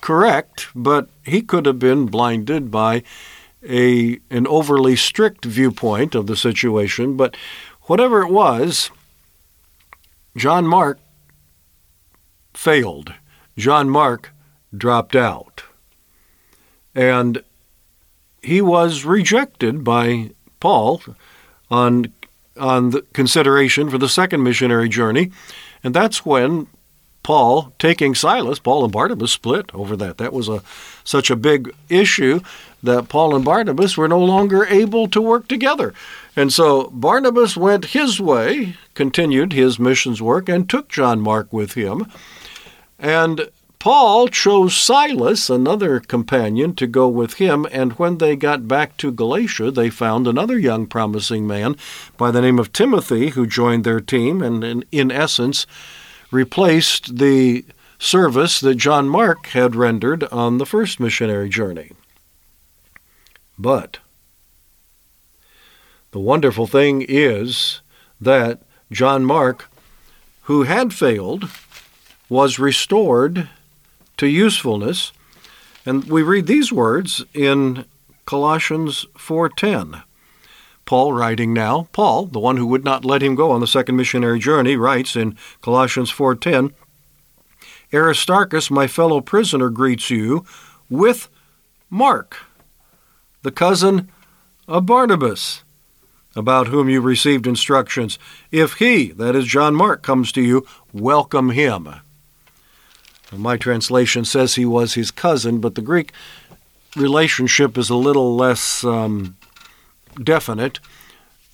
correct, 0.00 0.68
but 0.74 1.08
he 1.24 1.42
could 1.42 1.66
have 1.66 1.78
been 1.78 2.06
blinded 2.06 2.70
by 2.70 3.02
a 3.68 4.20
an 4.30 4.46
overly 4.46 4.94
strict 4.96 5.44
viewpoint 5.44 6.14
of 6.14 6.26
the 6.26 6.36
situation. 6.36 7.16
But 7.16 7.36
whatever 7.82 8.22
it 8.22 8.30
was, 8.30 8.90
John 10.36 10.66
Mark 10.66 10.98
failed. 12.54 13.14
John 13.56 13.88
Mark 13.88 14.32
dropped 14.76 15.16
out. 15.16 15.64
And 16.94 17.42
he 18.42 18.60
was 18.60 19.04
rejected 19.04 19.84
by 19.84 20.30
Paul 20.60 21.02
on, 21.70 22.12
on 22.58 22.90
the 22.90 23.02
consideration 23.12 23.90
for 23.90 23.98
the 23.98 24.08
second 24.08 24.42
missionary 24.42 24.88
journey. 24.88 25.30
And 25.82 25.94
that's 25.94 26.24
when 26.24 26.66
Paul, 27.26 27.72
taking 27.80 28.14
Silas, 28.14 28.60
Paul 28.60 28.84
and 28.84 28.92
Barnabas 28.92 29.32
split 29.32 29.70
over 29.74 29.96
that. 29.96 30.18
That 30.18 30.32
was 30.32 30.48
a 30.48 30.62
such 31.02 31.28
a 31.28 31.34
big 31.34 31.74
issue 31.88 32.40
that 32.84 33.08
Paul 33.08 33.34
and 33.34 33.44
Barnabas 33.44 33.96
were 33.96 34.06
no 34.06 34.20
longer 34.20 34.64
able 34.66 35.08
to 35.08 35.20
work 35.20 35.48
together. 35.48 35.92
And 36.36 36.52
so 36.52 36.84
Barnabas 36.90 37.56
went 37.56 37.86
his 37.86 38.20
way, 38.20 38.76
continued 38.94 39.52
his 39.52 39.78
missions 39.80 40.22
work, 40.22 40.48
and 40.48 40.70
took 40.70 40.88
John 40.88 41.20
Mark 41.20 41.52
with 41.52 41.72
him. 41.72 42.06
And 42.98 43.48
Paul 43.86 44.26
chose 44.26 44.76
Silas, 44.76 45.48
another 45.48 46.00
companion, 46.00 46.74
to 46.74 46.88
go 46.88 47.06
with 47.06 47.34
him, 47.34 47.68
and 47.70 47.92
when 47.92 48.18
they 48.18 48.34
got 48.34 48.66
back 48.66 48.96
to 48.96 49.12
Galatia, 49.12 49.70
they 49.70 49.90
found 49.90 50.26
another 50.26 50.58
young 50.58 50.86
promising 50.88 51.46
man 51.46 51.76
by 52.16 52.32
the 52.32 52.40
name 52.40 52.58
of 52.58 52.72
Timothy 52.72 53.28
who 53.28 53.46
joined 53.46 53.84
their 53.84 54.00
team 54.00 54.42
and, 54.42 54.64
in, 54.64 54.84
in 54.90 55.12
essence, 55.12 55.68
replaced 56.32 57.18
the 57.18 57.64
service 57.96 58.58
that 58.58 58.74
John 58.74 59.08
Mark 59.08 59.46
had 59.50 59.76
rendered 59.76 60.24
on 60.32 60.58
the 60.58 60.66
first 60.66 60.98
missionary 60.98 61.48
journey. 61.48 61.92
But 63.56 63.98
the 66.10 66.18
wonderful 66.18 66.66
thing 66.66 67.06
is 67.08 67.82
that 68.20 68.62
John 68.90 69.24
Mark, 69.24 69.70
who 70.42 70.64
had 70.64 70.92
failed, 70.92 71.48
was 72.28 72.58
restored 72.58 73.48
to 74.16 74.26
usefulness. 74.26 75.12
And 75.84 76.04
we 76.04 76.22
read 76.22 76.46
these 76.46 76.72
words 76.72 77.24
in 77.32 77.84
Colossians 78.24 79.06
4:10. 79.16 80.02
Paul 80.84 81.12
writing 81.12 81.52
now, 81.52 81.88
Paul, 81.92 82.26
the 82.26 82.38
one 82.38 82.56
who 82.56 82.66
would 82.66 82.84
not 82.84 83.04
let 83.04 83.22
him 83.22 83.34
go 83.34 83.50
on 83.50 83.60
the 83.60 83.66
second 83.66 83.96
missionary 83.96 84.38
journey, 84.38 84.76
writes 84.76 85.16
in 85.16 85.36
Colossians 85.60 86.10
4:10, 86.10 86.72
Aristarchus, 87.92 88.70
my 88.70 88.86
fellow 88.86 89.20
prisoner, 89.20 89.70
greets 89.70 90.10
you 90.10 90.44
with 90.90 91.28
Mark, 91.90 92.38
the 93.42 93.52
cousin 93.52 94.08
of 94.66 94.86
Barnabas, 94.86 95.62
about 96.34 96.68
whom 96.68 96.88
you 96.88 97.00
received 97.00 97.46
instructions. 97.46 98.18
If 98.50 98.74
he, 98.74 99.12
that 99.12 99.36
is 99.36 99.46
John 99.46 99.74
Mark, 99.74 100.02
comes 100.02 100.32
to 100.32 100.42
you, 100.42 100.66
welcome 100.92 101.50
him. 101.50 101.88
My 103.32 103.56
translation 103.56 104.24
says 104.24 104.54
he 104.54 104.64
was 104.64 104.94
his 104.94 105.10
cousin, 105.10 105.60
but 105.60 105.74
the 105.74 105.82
Greek 105.82 106.12
relationship 106.96 107.76
is 107.76 107.90
a 107.90 107.96
little 107.96 108.36
less 108.36 108.84
um, 108.84 109.36
definite 110.22 110.78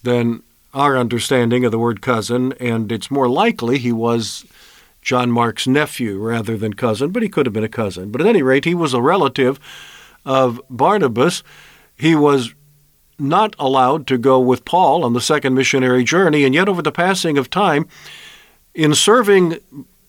than 0.02 0.42
our 0.74 0.96
understanding 0.96 1.64
of 1.64 1.72
the 1.72 1.78
word 1.78 2.00
cousin, 2.00 2.52
and 2.54 2.90
it's 2.90 3.10
more 3.10 3.28
likely 3.28 3.78
he 3.78 3.92
was 3.92 4.44
John 5.02 5.30
Mark's 5.30 5.66
nephew 5.66 6.18
rather 6.18 6.56
than 6.56 6.74
cousin, 6.74 7.10
but 7.10 7.22
he 7.22 7.28
could 7.28 7.46
have 7.46 7.52
been 7.52 7.64
a 7.64 7.68
cousin. 7.68 8.10
But 8.10 8.20
at 8.20 8.26
any 8.26 8.42
rate, 8.42 8.64
he 8.64 8.74
was 8.74 8.94
a 8.94 9.02
relative 9.02 9.58
of 10.24 10.60
Barnabas. 10.70 11.42
He 11.96 12.14
was 12.14 12.54
not 13.18 13.54
allowed 13.58 14.06
to 14.06 14.18
go 14.18 14.40
with 14.40 14.64
Paul 14.64 15.04
on 15.04 15.12
the 15.12 15.20
second 15.20 15.54
missionary 15.54 16.04
journey, 16.04 16.44
and 16.44 16.54
yet 16.54 16.68
over 16.68 16.82
the 16.82 16.92
passing 16.92 17.36
of 17.36 17.50
time, 17.50 17.86
in 18.74 18.94
serving 18.94 19.58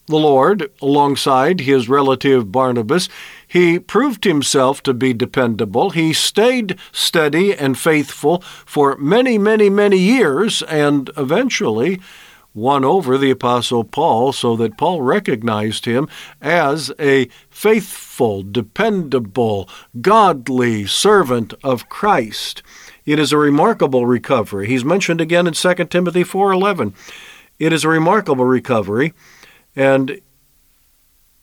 the 0.07 0.17
Lord 0.17 0.69
alongside 0.81 1.61
his 1.61 1.87
relative 1.87 2.51
Barnabas, 2.51 3.07
he 3.47 3.79
proved 3.79 4.25
himself 4.25 4.83
to 4.83 4.93
be 4.93 5.13
dependable. 5.13 5.91
He 5.91 6.13
stayed 6.13 6.77
steady 6.91 7.53
and 7.53 7.77
faithful 7.77 8.41
for 8.65 8.97
many, 8.97 9.37
many, 9.37 9.69
many 9.69 9.97
years 9.97 10.61
and 10.63 11.09
eventually 11.15 12.01
won 12.53 12.85
over 12.85 13.17
the 13.17 13.31
Apostle 13.31 13.83
Paul 13.83 14.31
so 14.31 14.55
that 14.57 14.77
Paul 14.77 15.01
recognized 15.01 15.85
him 15.85 16.07
as 16.41 16.91
a 16.99 17.27
faithful, 17.49 18.43
dependable, 18.43 19.67
godly 20.01 20.85
servant 20.85 21.53
of 21.63 21.89
Christ. 21.89 22.61
It 23.05 23.19
is 23.19 23.31
a 23.31 23.37
remarkable 23.37 24.05
recovery. 24.05 24.67
He's 24.67 24.85
mentioned 24.85 25.19
again 25.19 25.47
in 25.47 25.53
2 25.53 25.89
Timothy 25.89 26.23
4:11. 26.23 26.93
It 27.59 27.73
is 27.73 27.83
a 27.83 27.89
remarkable 27.89 28.45
recovery, 28.45 29.13
and 29.75 30.21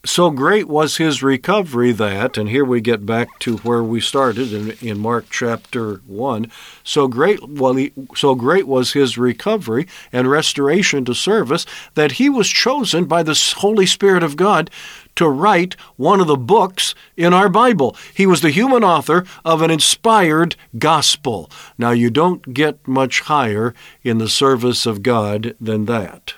so 0.04 0.30
great 0.30 0.66
was 0.66 0.96
his 0.96 1.22
recovery 1.22 1.92
that, 1.92 2.38
and 2.38 2.48
here 2.48 2.64
we 2.64 2.80
get 2.80 3.04
back 3.04 3.38
to 3.40 3.58
where 3.58 3.82
we 3.82 4.00
started 4.00 4.50
in, 4.52 4.70
in 4.80 4.98
Mark 4.98 5.26
chapter 5.30 5.96
1, 6.06 6.50
so 6.82 7.06
great, 7.06 7.46
well, 7.46 7.74
he, 7.74 7.92
so 8.16 8.34
great 8.34 8.66
was 8.66 8.94
his 8.94 9.18
recovery 9.18 9.86
and 10.10 10.30
restoration 10.30 11.04
to 11.04 11.14
service 11.14 11.66
that 11.94 12.12
he 12.12 12.30
was 12.30 12.48
chosen 12.48 13.04
by 13.04 13.22
the 13.22 13.38
Holy 13.58 13.84
Spirit 13.84 14.22
of 14.22 14.36
God 14.36 14.70
to 15.16 15.28
write 15.28 15.74
one 15.96 16.20
of 16.20 16.26
the 16.26 16.36
books 16.36 16.94
in 17.14 17.34
our 17.34 17.50
Bible. 17.50 17.94
He 18.14 18.26
was 18.26 18.40
the 18.40 18.50
human 18.50 18.82
author 18.82 19.26
of 19.44 19.60
an 19.60 19.70
inspired 19.70 20.56
gospel. 20.78 21.50
Now, 21.76 21.90
you 21.90 22.08
don't 22.08 22.54
get 22.54 22.88
much 22.88 23.20
higher 23.20 23.74
in 24.02 24.16
the 24.16 24.30
service 24.30 24.86
of 24.86 25.02
God 25.02 25.54
than 25.60 25.84
that. 25.86 26.32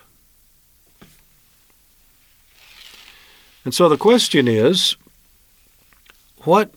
And 3.65 3.75
so 3.75 3.89
the 3.89 3.97
question 3.97 4.49
is 4.49 4.97
what 6.39 6.75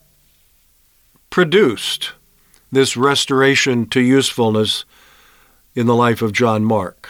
produced 1.30 2.12
this 2.72 2.96
restoration 2.96 3.88
to 3.89 4.01
usefulness 4.01 4.86
in 5.74 5.88
the 5.88 5.96
life 5.96 6.22
of 6.22 6.34
John 6.34 6.63
Mark? 6.63 7.10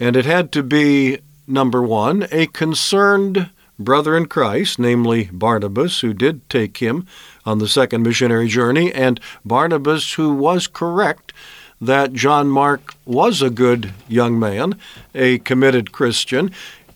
And 0.00 0.16
it 0.16 0.24
had 0.24 0.50
to 0.52 0.62
be, 0.62 1.18
number 1.46 1.82
one, 1.82 2.26
a 2.32 2.46
concerned 2.48 3.50
brother 3.78 4.16
in 4.16 4.26
Christ, 4.26 4.78
namely 4.78 5.30
Barnabas, 5.32 6.00
who 6.00 6.12
did 6.12 6.48
take 6.50 6.78
him 6.78 7.06
on 7.44 7.58
the 7.58 7.68
second 7.68 8.02
missionary 8.02 8.48
journey, 8.48 8.92
and 8.92 9.20
Barnabas, 9.44 10.14
who 10.14 10.34
was 10.34 10.66
correct 10.66 11.32
that 11.80 12.12
John 12.12 12.48
Mark 12.48 12.94
was 13.04 13.42
a 13.42 13.50
good 13.50 13.92
young 14.08 14.38
man, 14.38 14.78
a 15.14 15.38
committed 15.38 15.90
Christian. 15.90 16.52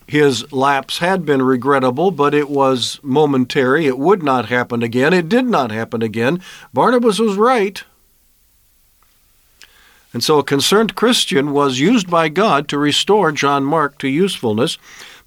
His 0.06 0.52
lapse 0.52 0.98
had 0.98 1.26
been 1.26 1.42
regrettable, 1.42 2.10
but 2.10 2.32
it 2.32 2.48
was 2.48 3.00
momentary. 3.02 3.86
It 3.86 3.98
would 3.98 4.22
not 4.22 4.46
happen 4.46 4.82
again. 4.82 5.12
It 5.12 5.28
did 5.28 5.46
not 5.46 5.72
happen 5.72 6.02
again. 6.02 6.40
Barnabas 6.72 7.18
was 7.18 7.36
right. 7.36 7.82
And 10.12 10.22
so 10.22 10.38
a 10.38 10.44
concerned 10.44 10.94
Christian 10.94 11.52
was 11.52 11.80
used 11.80 12.08
by 12.08 12.28
God 12.28 12.68
to 12.68 12.78
restore 12.78 13.32
John 13.32 13.64
Mark 13.64 13.98
to 13.98 14.08
usefulness. 14.08 14.78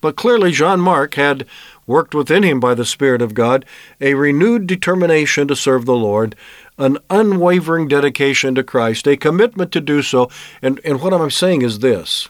But 0.02 0.16
clearly, 0.16 0.52
John 0.52 0.80
Mark 0.80 1.16
had 1.16 1.46
worked 1.86 2.16
within 2.16 2.44
him 2.44 2.60
by 2.60 2.74
the 2.74 2.86
Spirit 2.86 3.22
of 3.22 3.34
God 3.34 3.66
a 4.00 4.14
renewed 4.14 4.66
determination 4.66 5.48
to 5.50 5.56
serve 5.56 5.86
the 5.86 5.94
Lord, 5.96 6.36
an 6.78 6.98
unwavering 7.10 7.88
dedication 7.88 8.56
to 8.56 8.64
Christ, 8.64 9.08
a 9.08 9.18
commitment 9.18 9.72
to 9.74 9.82
do 9.82 10.02
so. 10.02 10.30
And, 10.62 10.80
and 10.86 11.02
what 11.02 11.14
I'm 11.14 11.32
saying 11.32 11.64
is 11.64 11.80
this 11.80 12.30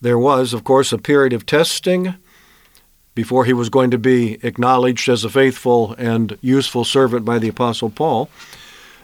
there 0.00 0.18
was, 0.18 0.52
of 0.52 0.64
course, 0.64 0.92
a 0.92 0.98
period 0.98 1.32
of 1.32 1.46
testing 1.46 2.14
before 3.14 3.44
he 3.44 3.52
was 3.52 3.68
going 3.68 3.90
to 3.90 3.98
be 3.98 4.38
acknowledged 4.42 5.08
as 5.08 5.24
a 5.24 5.30
faithful 5.30 5.94
and 5.98 6.38
useful 6.40 6.84
servant 6.84 7.24
by 7.24 7.38
the 7.38 7.48
Apostle 7.48 7.90
Paul. 7.90 8.30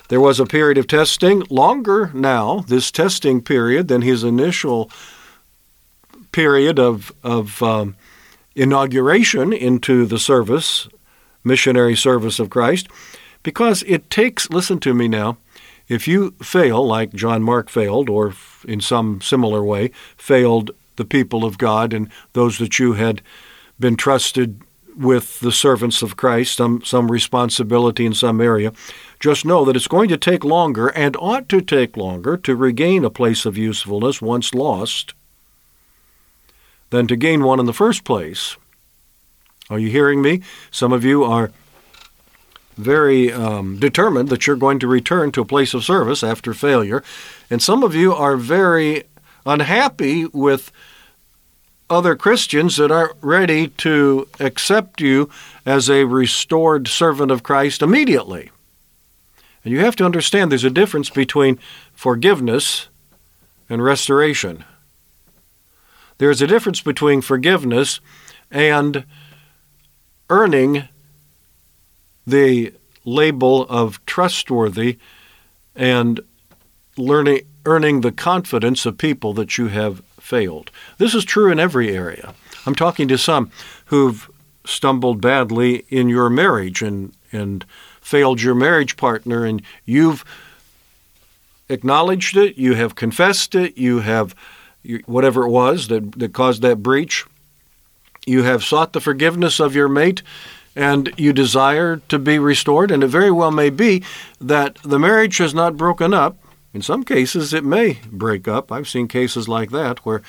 There 0.09 0.21
was 0.21 0.39
a 0.39 0.47
period 0.47 0.79
of 0.79 0.87
testing, 0.87 1.43
longer 1.51 2.11
now, 2.15 2.61
this 2.69 2.91
testing 2.91 3.43
period, 3.43 3.89
than 3.89 4.03
his 4.03 4.23
initial 4.23 4.91
period 6.33 6.79
of, 6.79 7.13
of 7.23 7.63
um, 7.63 7.97
inauguration 8.55 9.53
into 9.53 10.07
the 10.07 10.19
service, 10.19 10.89
missionary 11.43 11.97
service 11.97 12.39
of 12.39 12.51
Christ, 12.51 12.89
because 13.43 13.83
it 13.87 14.09
takes, 14.11 14.49
listen 14.51 14.79
to 14.81 14.95
me 14.95 15.09
now, 15.09 15.39
if 15.89 16.09
you 16.09 16.33
fail, 16.43 16.87
like 16.87 17.13
John 17.13 17.43
Mark 17.43 17.69
failed, 17.69 18.09
or 18.09 18.35
in 18.67 18.81
some 18.81 19.21
similar 19.21 19.63
way, 19.63 19.91
failed 20.17 20.71
the 20.97 21.05
people 21.05 21.45
of 21.45 21.59
God 21.59 21.93
and 21.93 22.11
those 22.33 22.59
that 22.59 22.79
you 22.79 22.95
had 22.95 23.23
been 23.79 23.97
trusted 23.97 24.61
with 24.97 25.41
the 25.41 25.53
servants 25.53 26.03
of 26.03 26.17
Christ, 26.17 26.57
some, 26.57 26.83
some 26.83 27.11
responsibility 27.11 28.07
in 28.07 28.15
some 28.15 28.41
area, 28.41 28.73
just 29.21 29.45
know 29.45 29.65
that 29.65 29.77
it's 29.77 29.89
going 29.89 30.09
to 30.09 30.17
take 30.17 30.45
longer 30.45 30.89
and 30.89 31.17
ought 31.19 31.49
to 31.51 31.61
take 31.61 31.97
longer 31.97 32.37
to 32.39 32.57
regain 32.57 33.05
a 33.05 33.11
place 33.11 33.45
of 33.45 33.59
usefulness 33.59 34.23
once 34.23 34.55
lost 34.55 35.13
than 36.91 37.07
to 37.07 37.17
gain 37.17 37.43
one 37.43 37.61
in 37.61 37.67
the 37.67 37.73
first 37.73 38.05
place. 38.05 38.57
Are 39.69 39.79
you 39.79 39.91
hearing 39.91 40.23
me? 40.23 40.43
Some 40.71 40.93
of 40.93 41.05
you 41.05 41.25
are 41.25 41.51
very 42.77 43.33
um, 43.33 43.79
determined 43.79 44.29
that 44.29 44.47
you're 44.47 44.57
going 44.57 44.79
to 44.79 44.87
return 44.87 45.33
to 45.33 45.41
a 45.41 45.47
place 45.47 45.75
of 45.75 45.85
service 45.85 46.23
after 46.23 46.55
failure, 46.55 47.03
and 47.51 47.63
some 47.63 47.83
of 47.83 47.95
you 47.95 48.15
are 48.15 48.37
very 48.37 49.05
unhappy 49.47 50.27
with 50.27 50.73
other 51.89 52.17
Christians 52.17 52.77
that 52.77 52.91
aren't 52.91 53.17
ready 53.23 53.69
to 53.69 54.29
accept 54.41 55.01
you 55.01 55.31
as 55.65 55.89
a 55.89 56.05
restored 56.05 56.89
servant 56.89 57.31
of 57.31 57.43
Christ 57.43 57.81
immediately. 57.81 58.51
And 59.65 59.73
you 59.73 59.81
have 59.81 59.97
to 59.97 60.05
understand 60.05 60.51
there's 60.51 60.65
a 60.65 60.71
difference 60.71 61.11
between 61.11 61.59
forgiveness 61.93 62.89
and 63.69 63.83
restoration. 63.83 64.65
There's 66.19 66.43
a 66.43 66.47
difference 66.47 66.81
between 66.81 67.21
forgiveness 67.21 68.01
and 68.51 69.05
earning 70.31 70.89
the 72.27 72.73
label 73.05 73.65
of 73.69 74.05
trustworthy 74.07 74.99
and 75.75 76.21
learning, 76.97 77.43
earning 77.65 78.01
the 78.01 78.13
confidence 78.13 78.87
of 78.87 78.99
people 78.99 79.33
that 79.35 79.59
you 79.59 79.69
have 79.69 80.03
failed. 80.21 80.71
This 80.99 81.15
is 81.15 81.25
true 81.25 81.51
in 81.51 81.61
every 81.61 81.95
area. 81.95 82.35
I'm 82.67 82.75
talking 82.75 83.09
to 83.09 83.19
some 83.19 83.51
who've 83.87 84.29
stumbled 84.65 85.21
badly 85.21 85.85
in 85.89 86.09
your 86.09 86.29
marriage 86.29 86.83
and, 86.83 87.13
and 87.33 87.65
failed 88.01 88.43
your 88.43 88.55
marriage 88.55 88.97
partner, 88.97 89.45
and 89.45 89.63
you've 89.85 90.25
acknowledged 91.69 92.37
it, 92.37 92.57
you 92.57 92.75
have 92.75 92.95
confessed 92.95 93.55
it, 93.55 93.77
you 93.77 94.01
have 94.01 94.35
whatever 95.07 95.45
it 95.45 95.51
was 95.51 95.89
that, 95.89 96.13
that 96.13 96.33
caused 96.33 96.63
that 96.63 96.83
breach, 96.83 97.25
you 98.25 98.43
have 98.43 98.65
sought 98.65 98.93
the 98.93 99.01
forgiveness 99.01 99.61
of 99.61 99.75
your 99.75 99.89
mate, 99.89 100.23
and 100.75 101.13
you 101.17 101.33
desire 101.33 101.97
to 102.09 102.19
be 102.19 102.39
restored, 102.39 102.91
and 102.91 103.03
it 103.03 103.09
very 103.09 103.31
well 103.31 103.51
may 103.51 103.71
be 103.71 104.03
that 104.41 104.77
the 104.83 104.99
marriage 104.99 105.39
has 105.39 105.55
not 105.55 105.77
broken 105.77 106.13
up, 106.13 106.37
in 106.77 106.83
some 106.83 107.05
cases, 107.05 107.55
it 107.55 107.65
may 107.65 108.01
break 108.13 108.47
up. 108.47 108.71
I've 108.71 108.87
seen 108.87 109.09
cases 109.09 109.49
like 109.49 109.71
that 109.71 110.05
where 110.05 110.21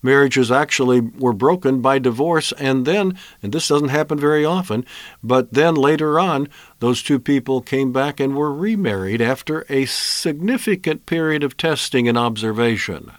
marriages 0.00 0.52
actually 0.52 1.00
were 1.00 1.32
broken 1.32 1.80
by 1.80 1.98
divorce, 1.98 2.52
and 2.52 2.86
then, 2.86 3.18
and 3.42 3.52
this 3.52 3.66
doesn't 3.66 3.88
happen 3.88 4.16
very 4.16 4.44
often, 4.44 4.86
but 5.20 5.52
then 5.52 5.74
later 5.74 6.20
on, 6.20 6.48
those 6.78 7.02
two 7.02 7.18
people 7.18 7.60
came 7.60 7.90
back 7.90 8.20
and 8.20 8.36
were 8.36 8.54
remarried 8.54 9.20
after 9.20 9.66
a 9.68 9.84
significant 9.86 11.06
period 11.06 11.42
of 11.42 11.56
testing 11.56 12.06
and 12.06 12.16
observation. 12.16 13.10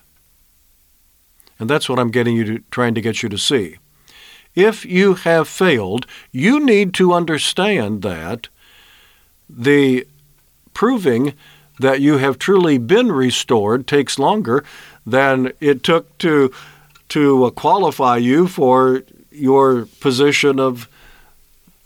And 1.60 1.70
that's 1.70 1.90
what 1.90 2.00
I'm 2.00 2.10
getting 2.10 2.38
you 2.38 2.46
to, 2.46 2.60
trying 2.72 2.96
to 2.96 3.02
get 3.02 3.22
you 3.22 3.28
to 3.28 3.38
see. 3.38 3.80
If 4.56 4.86
you 4.86 5.16
have 5.16 5.50
failed, 5.50 6.08
you 6.32 6.64
need 6.64 6.94
to 6.94 7.12
understand 7.12 8.02
that 8.04 8.48
the 9.50 10.08
proving 10.74 11.34
that 11.80 12.02
you 12.02 12.18
have 12.18 12.38
truly 12.38 12.78
been 12.78 13.12
restored 13.12 13.88
takes 13.88 14.18
longer 14.18 14.64
than 15.06 15.52
it 15.60 15.84
took 15.84 16.18
to 16.20 16.52
to 17.10 17.46
uh, 17.46 17.50
qualify 17.52 18.18
you 18.18 18.48
for 18.48 19.04
your 19.32 19.86
position 20.00 20.60
of 20.60 20.90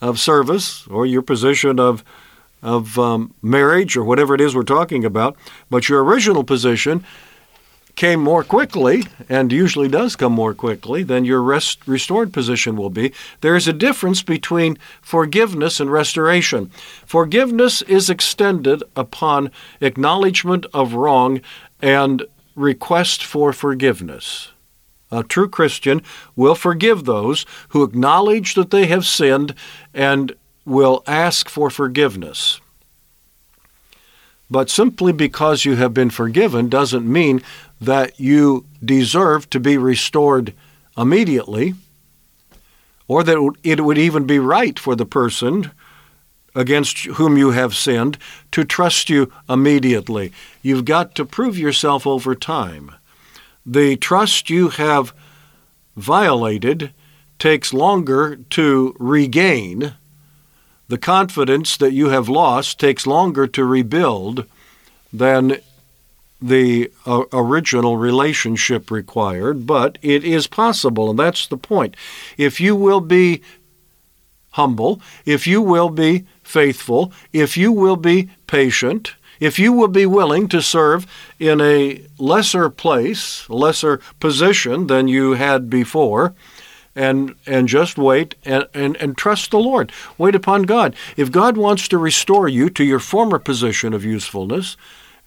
of 0.02 0.20
service 0.20 0.88
or 0.88 1.06
your 1.06 1.22
position 1.22 1.80
of 1.80 2.04
of 2.64 2.98
um, 3.00 3.34
marriage 3.42 3.98
or 3.98 4.04
whatever 4.04 4.36
it 4.36 4.42
is 4.42 4.56
we're 4.56 4.64
talking 4.64 5.04
about. 5.04 5.36
But 5.70 5.90
your 5.90 6.04
original 6.04 6.44
position 6.44 7.04
came 8.02 8.20
more 8.20 8.44
quickly, 8.44 9.04
and 9.30 9.52
usually 9.52 9.88
does 9.88 10.16
come 10.16 10.34
more 10.34 10.56
quickly, 10.56 11.04
than 11.04 11.24
your 11.24 11.40
rest, 11.40 11.88
restored 11.88 12.34
position 12.34 12.76
will 12.76 12.90
be. 12.90 13.14
There 13.42 13.56
is 13.56 13.68
a 13.68 13.74
difference 13.74 14.24
between 14.24 14.80
forgiveness 15.04 15.80
and 15.80 15.92
restoration. 15.92 16.72
Forgiveness 17.06 17.84
is 17.84 18.10
extended 18.10 18.82
upon 18.96 19.52
acknowledgement 19.82 20.66
of 20.74 20.96
wrong 20.96 21.42
and 21.80 22.26
request 22.56 23.24
for 23.24 23.54
forgiveness. 23.54 24.52
A 25.12 25.22
true 25.22 25.48
Christian 25.48 26.02
will 26.36 26.56
forgive 26.56 27.06
those 27.06 27.46
who 27.70 27.84
acknowledge 27.84 28.56
that 28.56 28.72
they 28.72 28.88
have 28.88 29.06
sinned 29.06 29.54
and 29.94 30.34
will 30.66 31.04
ask 31.06 31.48
for 31.50 31.70
forgiveness. 31.70 32.62
But 34.52 34.70
simply 34.70 35.14
because 35.14 35.64
you 35.64 35.78
have 35.78 35.94
been 35.94 36.10
forgiven 36.10 36.68
doesn't 36.68 37.12
mean 37.12 37.42
that 37.80 38.20
you 38.20 38.66
deserve 38.84 39.50
to 39.52 39.62
be 39.62 39.78
restored 39.78 40.54
immediately, 40.98 41.74
or 43.08 43.24
that 43.24 43.54
it 43.64 43.80
would 43.80 43.98
even 43.98 44.26
be 44.26 44.40
right 44.40 44.78
for 44.78 44.94
the 44.94 45.06
person 45.06 45.72
against 46.54 47.06
whom 47.06 47.38
you 47.38 47.52
have 47.52 47.74
sinned 47.74 48.18
to 48.52 48.66
trust 48.66 49.10
you 49.10 49.32
immediately. 49.48 50.34
You've 50.62 50.84
got 50.84 51.16
to 51.16 51.24
prove 51.24 51.58
yourself 51.58 52.06
over 52.06 52.36
time. 52.36 52.92
The 53.66 53.96
trust 53.96 54.50
you 54.50 54.68
have 54.68 55.14
violated 55.96 56.94
takes 57.40 57.74
longer 57.74 58.36
to 58.50 58.96
regain. 59.00 59.94
The 60.92 60.98
confidence 60.98 61.78
that 61.78 61.94
you 61.94 62.10
have 62.10 62.28
lost 62.28 62.78
takes 62.78 63.08
longer 63.08 63.48
to 63.48 63.64
rebuild 63.64 64.46
than 65.14 65.60
the 66.42 66.92
uh, 67.06 67.24
original 67.32 67.96
relationship 67.96 68.92
required, 68.92 69.66
but 69.66 69.98
it 70.02 70.26
is 70.26 70.48
possible, 70.48 71.10
and 71.10 71.18
that's 71.18 71.48
the 71.48 71.56
point. 71.56 71.96
If 72.36 72.60
you 72.60 72.76
will 72.76 73.00
be 73.00 73.42
humble, 74.50 75.02
if 75.24 75.48
you 75.48 75.62
will 75.62 75.88
be 75.88 76.26
faithful, 76.44 77.14
if 77.32 77.56
you 77.56 77.72
will 77.72 77.96
be 77.96 78.30
patient, 78.46 79.14
if 79.40 79.58
you 79.58 79.72
will 79.72 79.88
be 79.88 80.06
willing 80.06 80.50
to 80.50 80.62
serve 80.62 81.08
in 81.40 81.62
a 81.62 82.04
lesser 82.18 82.70
place, 82.70 83.50
lesser 83.50 84.02
position 84.20 84.88
than 84.88 85.08
you 85.08 85.36
had 85.36 85.70
before, 85.70 86.34
and 86.96 87.36
and 87.46 87.68
just 87.68 87.98
wait 87.98 88.36
and, 88.44 88.68
and, 88.74 88.96
and 88.98 89.18
trust 89.18 89.52
the 89.52 89.60
Lord. 89.60 89.92
Wait 90.18 90.36
upon 90.36 90.64
God. 90.64 90.96
If 91.18 91.32
God 91.32 91.58
wants 91.58 91.88
to 91.90 91.98
restore 91.98 92.48
you 92.48 92.70
to 92.72 92.84
your 92.84 93.00
former 93.00 93.40
position 93.40 93.94
of 93.94 94.04
usefulness, 94.04 94.78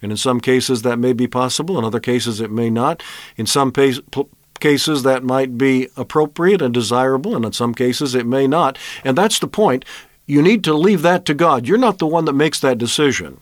and 0.01 0.11
in 0.11 0.17
some 0.17 0.39
cases 0.39 0.83
that 0.83 0.99
may 0.99 1.13
be 1.13 1.27
possible, 1.27 1.79
in 1.79 1.85
other 1.85 1.99
cases 1.99 2.39
it 2.39 2.51
may 2.51 2.69
not. 2.69 3.01
In 3.37 3.45
some 3.45 3.71
cases 3.71 5.03
that 5.03 5.23
might 5.23 5.57
be 5.57 5.87
appropriate 5.97 6.61
and 6.61 6.73
desirable, 6.73 7.35
and 7.35 7.45
in 7.45 7.53
some 7.53 7.73
cases 7.73 8.13
it 8.13 8.25
may 8.25 8.47
not. 8.47 8.77
And 9.03 9.17
that's 9.17 9.39
the 9.39 9.47
point. 9.47 9.85
You 10.27 10.41
need 10.41 10.63
to 10.65 10.73
leave 10.73 11.01
that 11.03 11.25
to 11.25 11.33
God. 11.33 11.67
You're 11.67 11.77
not 11.77 11.99
the 11.99 12.07
one 12.07 12.25
that 12.25 12.33
makes 12.33 12.59
that 12.59 12.77
decision. 12.77 13.39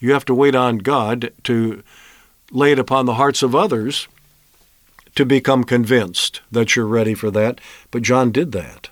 You 0.00 0.12
have 0.12 0.24
to 0.26 0.34
wait 0.34 0.54
on 0.54 0.78
God 0.78 1.32
to 1.44 1.82
lay 2.50 2.72
it 2.72 2.78
upon 2.78 3.06
the 3.06 3.14
hearts 3.14 3.42
of 3.42 3.54
others 3.54 4.08
to 5.18 5.26
become 5.26 5.64
convinced 5.64 6.42
that 6.48 6.76
you're 6.76 6.86
ready 6.86 7.12
for 7.12 7.28
that. 7.28 7.60
But 7.90 8.02
John 8.02 8.30
did 8.30 8.52
that. 8.52 8.90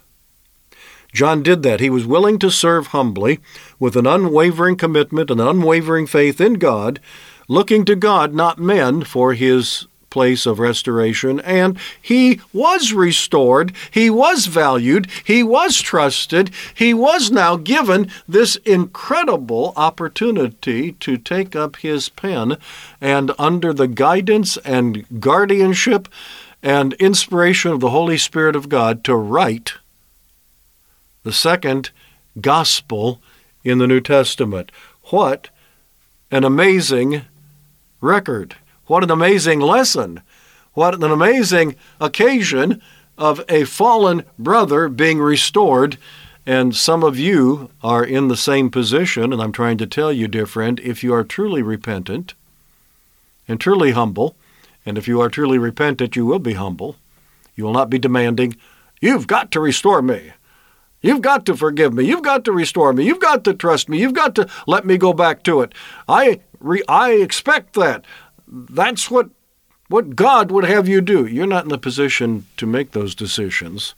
John 1.15 1.41
did 1.41 1.63
that. 1.63 1.79
He 1.79 1.89
was 1.89 2.05
willing 2.05 2.41
to 2.41 2.51
serve 2.51 2.89
humbly 2.89 3.39
with 3.79 3.95
an 3.95 4.09
unwavering 4.09 4.75
commitment 4.75 5.31
and 5.31 5.41
an 5.41 5.47
unwavering 5.47 6.09
faith 6.09 6.41
in 6.41 6.55
God, 6.55 6.99
looking 7.47 7.85
to 7.85 7.95
God, 7.95 8.35
not 8.35 8.59
men, 8.59 9.05
for 9.05 9.35
his 9.35 9.87
place 10.11 10.47
of 10.47 10.59
restoration, 10.59 11.41
and 11.41 11.79
he 12.01 12.41
was 12.53 12.93
restored, 12.93 13.73
he 13.91 14.09
was 14.09 14.47
valued, 14.47 15.09
he 15.25 15.43
was 15.43 15.81
trusted, 15.81 16.51
he 16.75 16.95
was 16.95 17.31
now 17.31 17.57
given 17.57 18.11
this 18.29 18.57
incredible 18.57 19.73
opportunity 19.77 20.93
to 20.93 21.17
take 21.17 21.55
up 21.55 21.77
his 21.77 22.09
pen 22.09 22.57
and, 23.01 23.33
under 23.39 23.73
the 23.73 23.89
guidance 23.89 24.57
and 24.59 25.21
guardianship 25.21 26.09
and 26.63 26.95
inspiration 26.95 27.71
of 27.73 27.81
the 27.81 27.91
Holy 27.91 28.19
Spirit 28.19 28.57
of 28.57 28.69
God, 28.69 29.05
to 29.05 29.15
write 29.15 29.75
the 31.23 31.33
second 31.33 31.91
gospel 32.41 33.21
in 33.65 33.79
the 33.79 33.87
New 33.87 34.01
Testament. 34.01 34.71
What 35.05 35.49
an 36.31 36.45
amazing 36.45 37.23
record! 38.01 38.57
What 38.87 39.03
an 39.03 39.11
amazing 39.11 39.61
lesson. 39.61 40.23
What 40.75 40.95
an 40.95 41.03
amazing 41.05 41.77
occasion 42.01 42.83
of 43.19 43.43
a 43.49 43.65
fallen 43.65 44.25
brother 44.39 44.89
being 44.89 45.19
restored. 45.19 45.99
And 46.45 46.77
some 46.77 47.03
of 47.03 47.19
you 47.19 47.71
are 47.83 48.05
in 48.05 48.29
the 48.29 48.37
same 48.37 48.71
position, 48.71 49.33
and 49.33 49.43
I'm 49.43 49.53
trying 49.53 49.79
to 49.79 49.87
tell 49.87 50.13
you, 50.13 50.29
dear 50.29 50.47
friend, 50.47 50.79
if 50.81 51.03
you 51.03 51.13
are 51.13 51.25
truly 51.25 51.63
repentant 51.63 52.35
and 53.49 53.61
truly 53.61 53.93
humble, 53.93 54.37
and 54.85 54.97
if 54.97 55.09
you 55.09 55.21
are 55.21 55.29
truly 55.29 55.59
repentant, 55.59 56.15
you 56.15 56.25
will 56.25 56.39
be 56.39 56.55
humble. 56.55 56.97
You 57.57 57.65
will 57.65 57.73
not 57.73 57.91
be 57.91 57.99
demanding, 57.99 58.57
You've 59.01 59.27
got 59.27 59.51
to 59.53 59.61
restore 59.61 60.03
me. 60.03 60.33
You've 61.03 61.23
got 61.23 61.47
to 61.47 61.57
forgive 61.57 61.93
me. 61.93 62.05
You've 62.05 62.23
got 62.23 62.45
to 62.47 62.53
restore 62.53 62.93
me. 62.93 63.05
You've 63.05 63.21
got 63.21 63.45
to 63.45 63.55
trust 63.55 63.89
me. 63.89 63.99
You've 63.99 64.15
got 64.15 64.35
to 64.37 64.49
let 64.67 64.87
me 64.87 64.97
go 64.97 65.13
back 65.13 65.43
to 65.45 65.61
it. 65.61 65.73
I, 66.09 66.41
re- 66.59 66.83
I 66.89 67.13
expect 67.13 67.75
that 67.75 68.05
that's 68.49 69.11
what 69.11 69.31
what 69.89 70.17
God 70.17 70.51
would 70.51 70.65
have 70.65 70.89
you 70.89 71.01
do. 71.01 71.27
You're 71.27 71.47
not 71.47 71.65
in 71.65 71.69
the 71.69 71.79
position 71.79 72.47
to 72.57 72.67
make 72.67 72.91
those 72.91 73.15
decisions. 73.15 73.95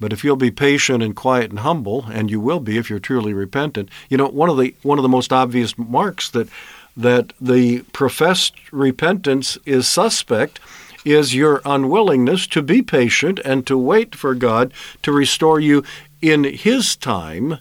But 0.00 0.12
if 0.12 0.24
you'll 0.24 0.36
be 0.36 0.50
patient 0.50 1.02
and 1.02 1.14
quiet 1.14 1.50
and 1.50 1.60
humble, 1.60 2.06
and 2.06 2.30
you 2.30 2.40
will 2.40 2.60
be 2.60 2.76
if 2.76 2.90
you're 2.90 2.98
truly 2.98 3.32
repentant, 3.32 3.88
you 4.08 4.16
know 4.16 4.28
one 4.28 4.50
of 4.50 4.58
the 4.58 4.74
one 4.82 4.98
of 4.98 5.02
the 5.02 5.08
most 5.08 5.32
obvious 5.32 5.76
marks 5.78 6.30
that 6.30 6.48
that 6.96 7.32
the 7.40 7.80
professed 7.92 8.54
repentance 8.72 9.58
is 9.66 9.86
suspect 9.86 10.60
is 11.04 11.34
your 11.34 11.62
unwillingness 11.64 12.46
to 12.48 12.62
be 12.62 12.82
patient 12.82 13.38
and 13.44 13.66
to 13.66 13.78
wait 13.78 14.14
for 14.14 14.34
God 14.34 14.72
to 15.02 15.12
restore 15.12 15.60
you 15.60 15.84
in 16.20 16.44
His 16.44 16.96
time, 16.96 17.58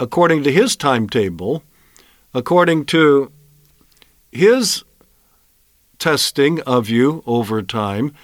according 0.00 0.42
to 0.44 0.52
His 0.52 0.74
timetable, 0.74 1.62
according 2.34 2.86
to 2.86 3.30
his 4.36 4.84
testing 5.98 6.60
of 6.62 6.88
you 6.88 7.22
over 7.26 7.62
time 7.62 8.14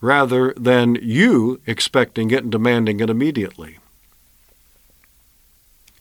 rather 0.00 0.52
than 0.56 0.96
you 1.00 1.60
expecting 1.66 2.30
it 2.30 2.42
and 2.42 2.52
demanding 2.52 3.00
it 3.00 3.08
immediately. 3.08 3.78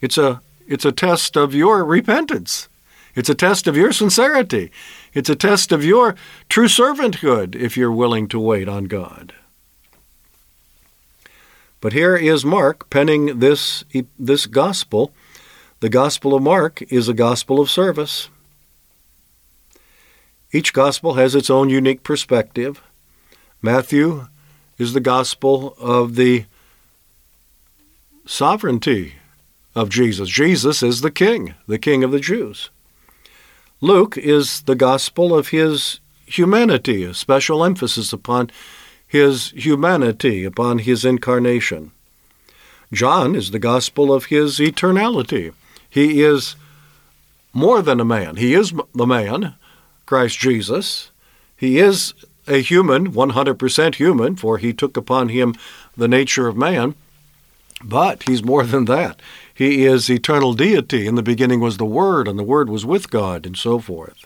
It's 0.02 0.18
a, 0.18 0.42
it's 0.68 0.86
a 0.86 0.92
test 0.92 1.38
of 1.38 1.54
your 1.54 1.86
repentance. 1.86 2.68
It's 3.14 3.30
a 3.30 3.36
test 3.36 3.68
of 3.68 3.78
your 3.78 3.92
sincerity. 3.92 4.72
It's 5.14 5.30
a 5.30 5.36
test 5.36 5.72
of 5.72 5.84
your 5.84 6.16
true 6.50 6.68
servanthood 6.68 7.56
if 7.56 7.78
you're 7.78 7.92
willing 7.92 8.28
to 8.30 8.40
wait 8.40 8.68
on 8.68 8.86
God. 8.86 9.34
But 11.82 11.94
here 11.94 12.16
is 12.16 12.46
Mark 12.46 12.90
penning 12.90 13.40
this, 13.40 13.84
this 14.18 14.46
gospel. 14.46 15.12
The 15.80 15.90
gospel 15.90 16.34
of 16.34 16.44
Mark 16.44 16.82
is 16.92 17.10
a 17.10 17.14
gospel 17.14 17.60
of 17.60 17.70
service. 17.70 18.30
Each 20.54 20.74
gospel 20.74 21.14
has 21.14 21.36
its 21.36 21.50
own 21.50 21.70
unique 21.70 22.04
perspective. 22.04 22.82
Matthew 23.62 24.28
is 24.78 24.94
the 24.94 25.00
gospel 25.00 25.76
of 25.80 26.16
the 26.16 26.46
sovereignty 28.26 29.14
of 29.76 29.90
Jesus. 29.90 30.28
Jesus 30.30 30.84
is 30.84 31.02
the 31.02 31.12
king, 31.12 31.56
the 31.68 31.80
king 31.80 32.04
of 32.04 32.12
the 32.12 32.20
Jews. 32.20 32.70
Luke 33.80 34.18
is 34.18 34.62
the 34.62 34.76
gospel 34.76 35.36
of 35.36 35.50
his 35.50 36.00
humanity, 36.26 37.04
a 37.04 37.14
special 37.14 37.64
emphasis 37.64 38.14
upon 38.14 38.52
his 39.08 39.52
humanity, 39.52 40.44
upon 40.44 40.80
his 40.80 41.04
incarnation. 41.04 41.92
John 42.94 43.36
is 43.36 43.52
the 43.52 43.60
gospel 43.60 44.14
of 44.14 44.26
his 44.26 44.60
eternality. 44.60 45.54
He 45.90 46.22
is 46.22 46.56
more 47.54 47.82
than 47.82 48.00
a 48.00 48.06
man. 48.06 48.36
He 48.36 48.54
is 48.54 48.74
the 48.94 49.08
man, 49.08 49.56
Christ 50.06 50.40
Jesus. 50.40 51.12
He 51.56 51.78
is 51.78 52.14
a 52.48 52.62
human, 52.62 53.12
100% 53.12 53.96
human, 53.96 54.36
for 54.36 54.58
he 54.58 54.74
took 54.74 54.98
upon 54.98 55.30
him 55.30 55.56
the 55.96 56.08
nature 56.08 56.48
of 56.48 56.58
man. 56.58 56.96
But 57.84 58.24
he's 58.24 58.44
more 58.44 58.64
than 58.64 58.86
that. 58.86 59.22
He 59.54 59.86
is 59.86 60.10
eternal 60.10 60.54
deity. 60.54 61.08
In 61.08 61.16
the 61.16 61.24
beginning 61.24 61.60
was 61.60 61.78
the 61.78 61.86
Word, 61.86 62.28
and 62.28 62.38
the 62.38 62.44
Word 62.44 62.70
was 62.70 62.86
with 62.86 63.10
God, 63.10 63.46
and 63.46 63.58
so 63.58 63.80
forth. 63.80 64.26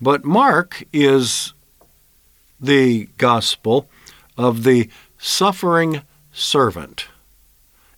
But 0.00 0.24
Mark 0.24 0.84
is 0.92 1.54
the 2.60 3.08
gospel 3.18 3.88
of 4.36 4.62
the 4.62 4.88
suffering 5.18 6.02
servant, 6.32 7.06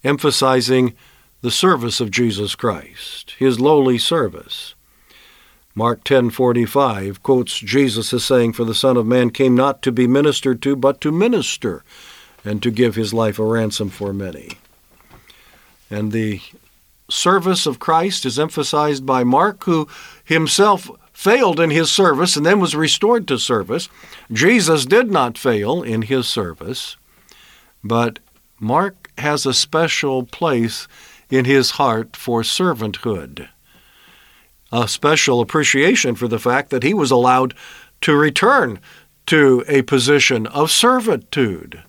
emphasizing 0.03 0.95
the 1.43 1.51
service 1.51 2.01
of 2.01 2.11
Jesus 2.11 2.55
Christ, 2.55 3.35
his 3.39 3.61
lowly 3.61 3.99
service. 3.99 4.75
Mark 5.81 6.05
10:45 6.05 7.23
quotes 7.23 7.59
Jesus 7.59 8.13
as 8.13 8.23
saying, 8.23 8.53
"For 8.53 8.67
the 8.67 8.75
Son 8.75 8.99
of 8.99 9.07
Man 9.07 9.31
came 9.31 9.55
not 9.55 9.81
to 9.81 9.91
be 9.91 10.07
ministered 10.07 10.61
to, 10.61 10.77
but 10.77 11.01
to 11.01 11.11
minister, 11.11 11.85
and 12.45 12.63
to 12.63 12.71
give 12.71 12.97
his 12.97 13.15
life 13.15 13.39
a 13.39 13.45
ransom 13.45 13.89
for 13.89 14.13
many." 14.13 14.59
And 15.91 16.13
the 16.13 16.43
service 17.09 17.65
of 17.65 17.79
Christ 17.79 18.27
is 18.27 18.39
emphasized 18.39 19.07
by 19.07 19.25
Mark, 19.25 19.65
who 19.65 19.89
himself 20.23 20.91
failed 21.15 21.59
in 21.59 21.71
his 21.71 21.91
service 21.91 22.37
and 22.37 22.45
then 22.45 22.61
was 22.61 22.75
restored 22.75 23.27
to 23.29 23.39
service. 23.39 23.89
Jesus 24.31 24.85
did 24.85 25.11
not 25.11 25.39
fail 25.39 25.83
in 25.83 26.03
his 26.03 26.27
service, 26.29 26.99
but 27.83 28.19
Mark 28.61 29.11
has 29.17 29.47
a 29.47 29.55
special 29.55 30.25
place 30.25 30.87
in 31.31 31.47
his 31.47 31.71
heart 31.81 32.17
for 32.17 32.43
servanthood. 32.43 33.49
A 34.73 34.87
special 34.87 35.41
appreciation 35.41 36.15
for 36.15 36.29
the 36.29 36.39
fact 36.39 36.71
that 36.71 36.83
he 36.83 36.95
was 36.95 37.11
allowed 37.11 37.55
to 38.03 38.17
return 38.17 38.79
to 39.27 39.65
a 39.69 39.83
position 39.83 40.47
of 40.49 40.71
servitude, 40.71 41.83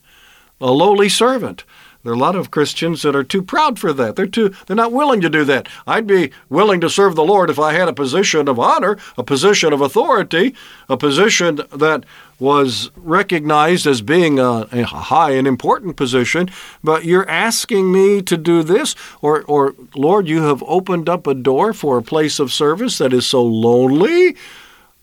a 0.59 0.71
lowly 0.71 1.09
servant. 1.09 1.63
There 2.03 2.11
are 2.11 2.15
a 2.15 2.19
lot 2.19 2.35
of 2.35 2.49
Christians 2.49 3.03
that 3.03 3.15
are 3.15 3.23
too 3.23 3.43
proud 3.43 3.77
for 3.77 3.93
that. 3.93 4.15
They're 4.15 4.25
too 4.25 4.53
they're 4.65 4.75
not 4.75 4.91
willing 4.91 5.21
to 5.21 5.29
do 5.29 5.43
that. 5.45 5.69
I'd 5.85 6.07
be 6.07 6.31
willing 6.49 6.81
to 6.81 6.89
serve 6.89 7.15
the 7.15 7.23
Lord 7.23 7.49
if 7.49 7.59
I 7.59 7.73
had 7.73 7.87
a 7.87 7.93
position 7.93 8.47
of 8.47 8.59
honor, 8.59 8.97
a 9.17 9.23
position 9.23 9.71
of 9.71 9.81
authority, 9.81 10.55
a 10.89 10.97
position 10.97 11.61
that 11.71 12.05
was 12.41 12.89
recognized 12.95 13.85
as 13.85 14.01
being 14.01 14.39
a, 14.39 14.67
a 14.71 14.83
high 14.83 15.29
and 15.29 15.47
important 15.47 15.95
position, 15.95 16.49
but 16.83 17.05
you're 17.05 17.29
asking 17.29 17.91
me 17.91 18.19
to 18.23 18.35
do 18.35 18.63
this 18.63 18.95
or 19.21 19.43
or 19.43 19.75
Lord, 19.95 20.27
you 20.27 20.41
have 20.41 20.63
opened 20.63 21.07
up 21.07 21.27
a 21.27 21.35
door 21.35 21.71
for 21.71 21.97
a 21.99 22.03
place 22.03 22.39
of 22.39 22.51
service 22.51 22.97
that 22.97 23.13
is 23.13 23.27
so 23.27 23.43
lonely. 23.43 24.35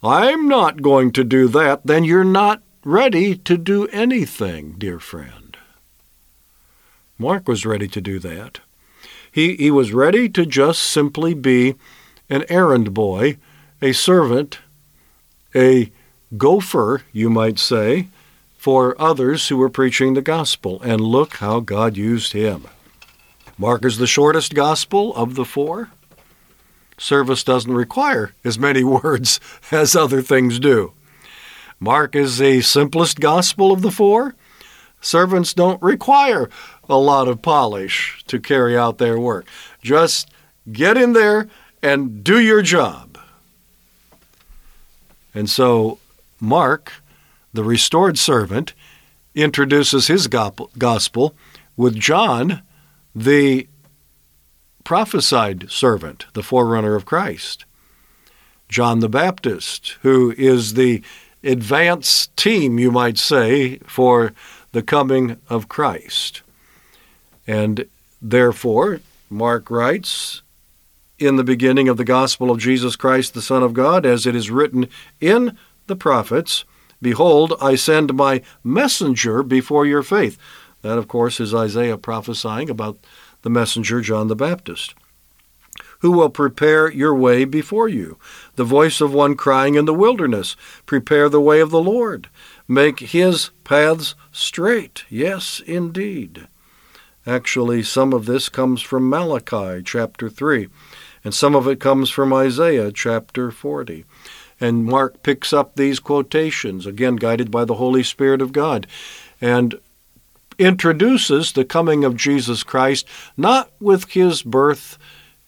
I'm 0.03 0.49
not 0.49 0.81
going 0.81 1.13
to 1.13 1.23
do 1.23 1.47
that. 1.47 1.85
Then 1.85 2.03
you're 2.03 2.25
not 2.25 2.61
ready 2.83 3.37
to 3.37 3.57
do 3.57 3.87
anything, 3.87 4.75
dear 4.77 4.99
friend. 4.99 5.55
Mark 7.17 7.47
was 7.47 7.65
ready 7.65 7.87
to 7.87 8.01
do 8.01 8.19
that. 8.19 8.59
He, 9.31 9.55
he 9.55 9.71
was 9.71 9.93
ready 9.93 10.27
to 10.27 10.45
just 10.45 10.81
simply 10.81 11.33
be 11.33 11.75
an 12.29 12.43
errand 12.49 12.93
boy, 12.93 13.37
a 13.81 13.93
servant, 13.93 14.59
a 15.55 15.91
gopher, 16.37 17.03
you 17.11 17.29
might 17.29 17.59
say, 17.59 18.07
for 18.57 18.99
others 19.01 19.47
who 19.47 19.57
were 19.57 19.69
preaching 19.69 20.13
the 20.13 20.21
gospel. 20.21 20.81
And 20.81 21.01
look 21.01 21.37
how 21.37 21.59
God 21.59 21.97
used 21.97 22.33
him. 22.33 22.67
Mark 23.57 23.83
is 23.85 23.97
the 23.97 24.07
shortest 24.07 24.53
gospel 24.53 25.15
of 25.15 25.35
the 25.35 25.45
four. 25.45 25.89
Service 26.97 27.43
doesn't 27.43 27.73
require 27.73 28.33
as 28.43 28.59
many 28.59 28.83
words 28.83 29.39
as 29.71 29.95
other 29.95 30.21
things 30.21 30.59
do. 30.59 30.93
Mark 31.79 32.15
is 32.15 32.37
the 32.37 32.61
simplest 32.61 33.19
gospel 33.19 33.71
of 33.71 33.81
the 33.81 33.91
four. 33.91 34.35
Servants 35.01 35.53
don't 35.53 35.81
require 35.81 36.49
a 36.89 36.97
lot 36.97 37.29
of 37.29 37.41
polish 37.41 38.21
to 38.27 38.39
carry 38.39 38.77
out 38.77 38.97
their 38.97 39.17
work. 39.17 39.45
Just 39.81 40.29
get 40.71 40.97
in 40.97 41.13
there 41.13 41.47
and 41.81 42.23
do 42.23 42.39
your 42.39 42.61
job. 42.61 43.17
And 45.33 45.49
so 45.49 45.98
Mark, 46.39 46.93
the 47.53 47.63
restored 47.63 48.17
servant, 48.17 48.73
introduces 49.35 50.07
his 50.07 50.27
gospel 50.27 51.35
with 51.77 51.95
John, 51.95 52.61
the 53.15 53.67
prophesied 54.83 55.69
servant, 55.71 56.25
the 56.33 56.43
forerunner 56.43 56.95
of 56.95 57.05
Christ. 57.05 57.65
John 58.67 58.99
the 58.99 59.09
Baptist, 59.09 59.97
who 60.01 60.33
is 60.37 60.73
the 60.73 61.01
advance 61.43 62.27
team, 62.35 62.79
you 62.79 62.91
might 62.91 63.17
say, 63.17 63.77
for 63.79 64.33
the 64.71 64.83
coming 64.83 65.37
of 65.49 65.69
Christ. 65.69 66.41
And 67.47 67.87
therefore, 68.21 68.99
Mark 69.29 69.71
writes, 69.71 70.41
in 71.17 71.35
the 71.35 71.43
beginning 71.43 71.89
of 71.89 71.97
the 71.97 72.05
gospel 72.05 72.49
of 72.49 72.59
Jesus 72.59 72.95
Christ, 72.95 73.33
the 73.33 73.41
Son 73.41 73.61
of 73.61 73.73
God, 73.73 74.05
as 74.05 74.25
it 74.25 74.35
is 74.35 74.51
written 74.51 74.87
in 75.19 75.57
the 75.89 75.97
prophets, 75.97 76.63
Behold, 77.01 77.53
I 77.61 77.75
send 77.75 78.13
my 78.13 78.41
messenger 78.63 79.43
before 79.43 79.85
your 79.85 80.03
faith. 80.03 80.37
That, 80.81 80.97
of 80.97 81.07
course, 81.07 81.39
is 81.39 81.53
Isaiah 81.53 81.97
prophesying 81.97 82.69
about 82.69 82.97
the 83.41 83.49
messenger 83.49 84.01
John 84.01 84.27
the 84.27 84.35
Baptist. 84.35 84.95
Who 85.99 86.11
will 86.11 86.29
prepare 86.29 86.89
your 86.89 87.13
way 87.13 87.43
before 87.43 87.89
you? 87.89 88.17
The 88.55 88.63
voice 88.63 89.01
of 89.01 89.13
one 89.13 89.35
crying 89.35 89.75
in 89.75 89.85
the 89.85 89.93
wilderness, 89.93 90.55
Prepare 90.85 91.27
the 91.27 91.41
way 91.41 91.59
of 91.59 91.71
the 91.71 91.81
Lord. 91.81 92.29
Make 92.67 92.99
his 92.99 93.49
paths 93.63 94.15
straight. 94.31 95.03
Yes, 95.09 95.61
indeed. 95.65 96.47
Actually, 97.25 97.83
some 97.83 98.13
of 98.13 98.25
this 98.25 98.47
comes 98.47 98.81
from 98.81 99.09
Malachi 99.09 99.81
chapter 99.83 100.29
3, 100.29 100.69
and 101.23 101.33
some 101.33 101.53
of 101.53 101.67
it 101.67 101.79
comes 101.81 102.09
from 102.09 102.33
Isaiah 102.33 102.91
chapter 102.93 103.51
40. 103.51 104.05
And 104.59 104.85
Mark 104.85 105.23
picks 105.23 105.53
up 105.53 105.75
these 105.75 105.99
quotations, 105.99 106.85
again 106.85 107.15
guided 107.15 107.49
by 107.49 107.65
the 107.65 107.75
Holy 107.75 108.03
Spirit 108.03 108.41
of 108.41 108.51
God, 108.51 108.87
and 109.39 109.79
introduces 110.57 111.53
the 111.53 111.63
coming 111.63 112.03
of 112.03 112.17
Jesus 112.17 112.63
Christ 112.63 113.07
not 113.37 113.71
with 113.79 114.11
his 114.11 114.41
birth 114.41 114.97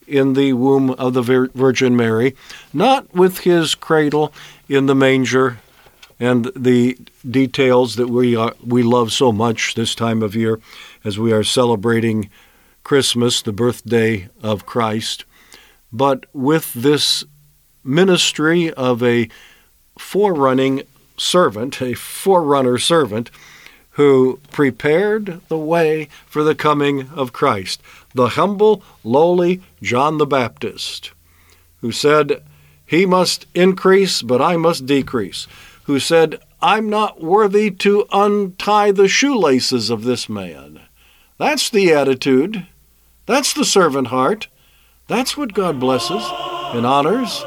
in 0.06 0.32
the 0.32 0.52
womb 0.54 0.90
of 0.90 1.14
the 1.14 1.22
Virgin 1.54 1.96
Mary, 1.96 2.34
not 2.72 3.12
with 3.14 3.40
his 3.40 3.74
cradle 3.74 4.32
in 4.68 4.86
the 4.86 4.94
manger 4.94 5.58
and 6.18 6.50
the 6.54 6.98
details 7.28 7.96
that 7.96 8.08
we 8.08 8.36
are, 8.36 8.54
we 8.64 8.82
love 8.82 9.12
so 9.12 9.32
much 9.32 9.74
this 9.74 9.94
time 9.94 10.22
of 10.22 10.36
year 10.36 10.60
as 11.04 11.18
we 11.18 11.32
are 11.32 11.42
celebrating 11.42 12.30
Christmas, 12.84 13.42
the 13.42 13.52
birthday 13.52 14.28
of 14.42 14.66
Christ, 14.66 15.24
but 15.92 16.26
with 16.32 16.72
this 16.74 17.24
ministry 17.84 18.72
of 18.72 19.02
a 19.02 19.28
forerunning 19.98 20.82
servant, 21.16 21.80
a 21.80 21.94
forerunner 21.94 22.78
servant, 22.78 23.30
who 23.96 24.40
prepared 24.50 25.40
the 25.48 25.58
way 25.58 26.08
for 26.26 26.42
the 26.42 26.54
coming 26.54 27.08
of 27.10 27.32
Christ, 27.32 27.82
the 28.14 28.28
humble, 28.28 28.82
lowly 29.04 29.60
John 29.82 30.18
the 30.18 30.26
Baptist, 30.26 31.12
who 31.80 31.92
said, 31.92 32.42
He 32.86 33.04
must 33.04 33.46
increase, 33.54 34.22
but 34.22 34.40
I 34.40 34.56
must 34.56 34.86
decrease 34.86 35.46
who 35.84 35.98
said, 35.98 36.40
I'm 36.60 36.88
not 36.88 37.20
worthy 37.20 37.70
to 37.70 38.06
untie 38.12 38.92
the 38.92 39.08
shoelaces 39.08 39.90
of 39.90 40.04
this 40.04 40.28
man. 40.28 40.80
That's 41.38 41.68
the 41.68 41.92
attitude. 41.92 42.66
That's 43.26 43.52
the 43.52 43.64
servant 43.64 44.08
heart. 44.08 44.48
That's 45.08 45.36
what 45.36 45.54
God 45.54 45.80
blesses 45.80 46.24
and 46.72 46.86
honors. 46.86 47.44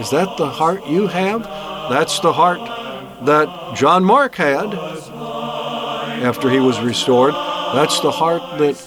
Is 0.00 0.08
that 0.10 0.38
the 0.38 0.48
heart 0.48 0.86
you 0.86 1.06
have? 1.08 1.42
That's 1.90 2.20
the 2.20 2.32
heart 2.32 2.60
that 3.26 3.76
John 3.76 4.02
Mark 4.02 4.34
had 4.34 4.74
after 6.24 6.48
he 6.48 6.58
was 6.58 6.80
restored. 6.80 7.34
That's 7.74 8.00
the 8.00 8.10
heart 8.10 8.58
that 8.58 8.82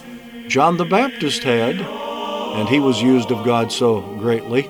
John 0.48 0.78
the 0.78 0.86
Baptist 0.86 1.44
had, 1.44 1.80
and 1.80 2.68
he 2.68 2.80
was 2.80 3.00
used 3.00 3.32
of 3.32 3.46
God 3.46 3.72
so 3.72 4.02
greatly. 4.18 4.68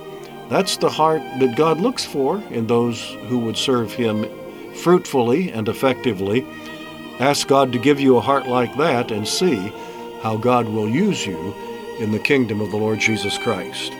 That's 0.49 0.75
the 0.75 0.89
heart 0.89 1.21
that 1.39 1.55
God 1.55 1.79
looks 1.79 2.03
for 2.03 2.43
in 2.51 2.67
those 2.67 3.01
who 3.27 3.39
would 3.39 3.57
serve 3.57 3.93
Him 3.93 4.25
fruitfully 4.75 5.49
and 5.49 5.69
effectively. 5.69 6.45
Ask 7.19 7.47
God 7.47 7.71
to 7.71 7.79
give 7.79 7.99
you 7.99 8.17
a 8.17 8.21
heart 8.21 8.47
like 8.47 8.75
that 8.77 9.11
and 9.11 9.25
see 9.27 9.55
how 10.21 10.35
God 10.35 10.67
will 10.67 10.89
use 10.89 11.25
you 11.25 11.55
in 11.99 12.11
the 12.11 12.19
kingdom 12.19 12.59
of 12.59 12.71
the 12.71 12.77
Lord 12.77 12.99
Jesus 12.99 13.37
Christ. 13.37 13.93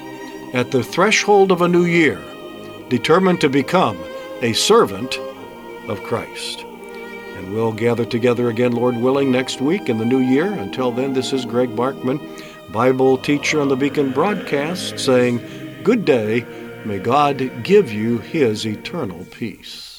At 0.54 0.72
the 0.72 0.84
threshold 0.84 1.52
of 1.52 1.62
a 1.62 1.68
new 1.68 1.86
year, 1.86 2.22
determined 2.94 3.42
to 3.42 3.50
become 3.50 3.98
a 4.44 4.54
servant 4.54 5.18
of 5.88 6.04
Christ. 6.04 6.60
And 6.62 7.52
we'll 7.52 7.72
gather 7.74 8.06
together 8.06 8.50
again, 8.50 8.72
Lord 8.72 8.96
willing, 8.96 9.32
next 9.32 9.62
week 9.62 9.90
in 9.90 9.98
the 9.98 10.06
new 10.06 10.20
year. 10.20 10.46
Until 10.46 10.92
then, 10.92 11.12
this 11.14 11.34
is 11.34 11.44
Greg 11.44 11.76
Barkman, 11.76 12.20
Bible 12.72 13.18
teacher 13.18 13.60
on 13.60 13.68
the 13.68 13.76
Beacon 13.76 14.12
broadcast, 14.12 15.00
saying, 15.00 15.42
Good 15.82 16.06
day. 16.06 16.46
May 16.86 17.00
God 17.00 17.64
give 17.64 17.92
you 17.92 18.20
his 18.20 18.64
eternal 18.68 19.26
peace. 19.26 19.93